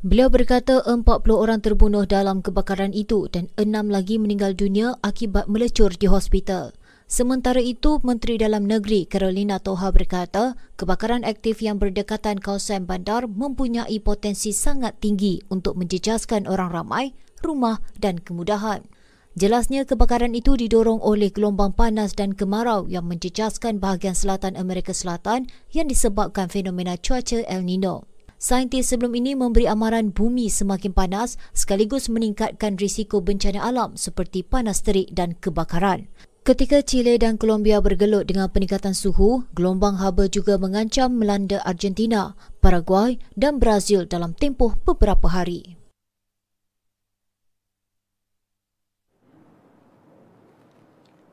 Beliau 0.00 0.32
berkata 0.32 0.80
40 0.80 1.04
orang 1.36 1.60
terbunuh 1.60 2.08
dalam 2.08 2.40
kebakaran 2.40 2.96
itu 2.96 3.28
dan 3.28 3.52
enam 3.60 3.92
lagi 3.92 4.16
meninggal 4.16 4.56
dunia 4.56 4.96
akibat 5.04 5.52
melecur 5.52 5.92
di 5.92 6.08
hospital. 6.08 6.72
Sementara 7.04 7.60
itu, 7.60 8.00
Menteri 8.00 8.40
Dalam 8.40 8.64
Negeri 8.64 9.04
Carolina 9.04 9.60
Toha 9.60 9.92
berkata, 9.92 10.56
kebakaran 10.80 11.20
aktif 11.22 11.60
yang 11.60 11.76
berdekatan 11.76 12.40
kawasan 12.40 12.88
bandar 12.88 13.28
mempunyai 13.28 14.00
potensi 14.00 14.56
sangat 14.56 14.96
tinggi 15.04 15.44
untuk 15.52 15.76
menjejaskan 15.76 16.48
orang 16.48 16.72
ramai, 16.72 17.12
rumah 17.44 17.84
dan 18.00 18.16
kemudahan. 18.16 18.88
Jelasnya 19.34 19.82
kebakaran 19.82 20.30
itu 20.32 20.54
didorong 20.54 21.02
oleh 21.02 21.28
gelombang 21.28 21.74
panas 21.74 22.14
dan 22.14 22.38
kemarau 22.38 22.86
yang 22.86 23.04
menjejaskan 23.10 23.82
bahagian 23.82 24.14
selatan 24.14 24.54
Amerika 24.54 24.94
Selatan 24.94 25.50
yang 25.74 25.90
disebabkan 25.90 26.46
fenomena 26.46 26.94
cuaca 26.94 27.42
El 27.44 27.66
Nino. 27.66 28.06
Saintis 28.38 28.94
sebelum 28.94 29.10
ini 29.18 29.34
memberi 29.34 29.66
amaran 29.66 30.14
bumi 30.14 30.46
semakin 30.46 30.94
panas 30.94 31.34
sekaligus 31.50 32.06
meningkatkan 32.06 32.78
risiko 32.78 33.18
bencana 33.18 33.58
alam 33.58 33.98
seperti 33.98 34.46
panas 34.46 34.86
terik 34.86 35.10
dan 35.10 35.34
kebakaran. 35.34 36.06
Ketika 36.44 36.84
Chile 36.84 37.16
dan 37.16 37.40
Colombia 37.40 37.80
bergelut 37.80 38.28
dengan 38.28 38.52
peningkatan 38.52 38.92
suhu, 38.92 39.48
gelombang 39.56 39.96
haba 39.96 40.28
juga 40.28 40.60
mengancam 40.60 41.08
melanda 41.08 41.56
Argentina, 41.64 42.36
Paraguay 42.60 43.16
dan 43.32 43.56
Brazil 43.56 44.04
dalam 44.04 44.36
tempoh 44.36 44.76
beberapa 44.84 45.24
hari. 45.32 45.80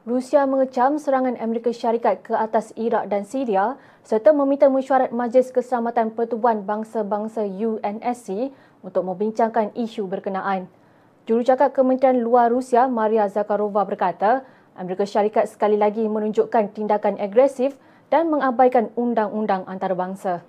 Rusia 0.07 0.47
mengecam 0.47 0.95
serangan 0.95 1.35
Amerika 1.43 1.75
Syarikat 1.75 2.23
ke 2.23 2.31
atas 2.31 2.71
Iraq 2.79 3.11
dan 3.11 3.27
Syria 3.27 3.75
serta 4.07 4.31
meminta 4.31 4.71
mesyuarat 4.71 5.11
Majlis 5.11 5.51
Keselamatan 5.51 6.15
Pertubuhan 6.15 6.63
Bangsa-Bangsa 6.63 7.43
UNSC 7.51 8.55
untuk 8.79 9.03
membincangkan 9.03 9.75
isu 9.75 10.07
berkenaan. 10.07 10.71
Jurucakap 11.27 11.75
Kementerian 11.75 12.23
Luar 12.23 12.47
Rusia 12.47 12.87
Maria 12.87 13.27
Zakharova 13.27 13.83
berkata, 13.83 14.47
Amerika 14.81 15.05
Syarikat 15.05 15.45
sekali 15.45 15.77
lagi 15.77 16.01
menunjukkan 16.09 16.73
tindakan 16.73 17.21
agresif 17.21 17.77
dan 18.09 18.33
mengabaikan 18.33 18.89
undang-undang 18.97 19.61
antarabangsa. 19.69 20.41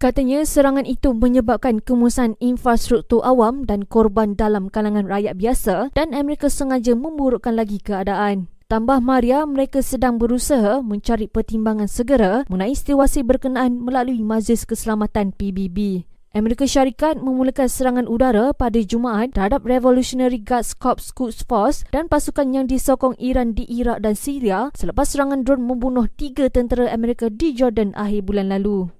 Katanya 0.00 0.42
serangan 0.48 0.88
itu 0.88 1.12
menyebabkan 1.12 1.78
kemusahan 1.78 2.34
infrastruktur 2.40 3.20
awam 3.20 3.68
dan 3.68 3.84
korban 3.84 4.32
dalam 4.32 4.72
kalangan 4.72 5.04
rakyat 5.06 5.36
biasa 5.36 5.92
dan 5.92 6.16
Amerika 6.16 6.48
sengaja 6.48 6.96
memburukkan 6.96 7.52
lagi 7.52 7.78
keadaan. 7.78 8.48
Tambah 8.70 9.02
Maria, 9.04 9.44
mereka 9.44 9.84
sedang 9.84 10.16
berusaha 10.16 10.80
mencari 10.80 11.28
pertimbangan 11.28 11.90
segera 11.90 12.48
mengenai 12.48 12.72
situasi 12.72 13.20
berkenaan 13.26 13.82
melalui 13.82 14.24
Majlis 14.24 14.64
Keselamatan 14.64 15.36
PBB. 15.36 16.08
Amerika 16.30 16.62
Syarikat 16.62 17.18
memulakan 17.18 17.66
serangan 17.66 18.06
udara 18.06 18.54
pada 18.54 18.78
Jumaat 18.78 19.34
terhadap 19.34 19.66
Revolutionary 19.66 20.38
Guards 20.38 20.78
Corps 20.78 21.10
Quds 21.10 21.42
Force 21.42 21.82
dan 21.90 22.06
pasukan 22.06 22.54
yang 22.54 22.70
disokong 22.70 23.18
Iran 23.18 23.50
di 23.50 23.66
Iraq 23.66 23.98
dan 23.98 24.14
Syria 24.14 24.70
selepas 24.78 25.10
serangan 25.10 25.42
drone 25.42 25.66
membunuh 25.66 26.06
tiga 26.06 26.46
tentera 26.46 26.86
Amerika 26.94 27.26
di 27.26 27.50
Jordan 27.50 27.98
akhir 27.98 28.30
bulan 28.30 28.54
lalu. 28.54 28.94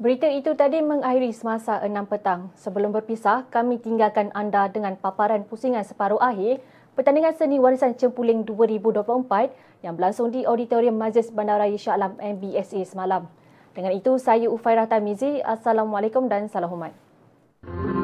Berita 0.00 0.24
itu 0.24 0.56
tadi 0.56 0.80
mengakhiri 0.80 1.28
semasa 1.36 1.84
6 1.84 1.92
petang. 2.08 2.48
Sebelum 2.56 2.96
berpisah, 2.96 3.44
kami 3.52 3.76
tinggalkan 3.76 4.32
anda 4.32 4.72
dengan 4.72 4.96
paparan 4.96 5.44
pusingan 5.44 5.84
separuh 5.84 6.16
akhir 6.16 6.64
pertandingan 6.96 7.36
seni 7.36 7.60
warisan 7.60 7.92
Cempuling 7.92 8.48
2024 8.48 9.73
yang 9.84 10.00
berlangsung 10.00 10.32
di 10.32 10.48
Auditorium 10.48 10.96
Majlis 10.96 11.28
Bandaraya 11.28 11.76
Shah 11.76 12.00
Alam 12.00 12.16
MBSA 12.16 12.80
semalam. 12.88 13.28
Dengan 13.76 13.92
itu, 13.92 14.16
saya 14.16 14.48
Ufairah 14.48 14.88
Tamizi. 14.88 15.44
Assalamualaikum 15.44 16.24
dan 16.24 16.48
salam 16.48 16.72
hormat. 16.72 16.96
Thank 17.64 17.96
you. 17.96 18.03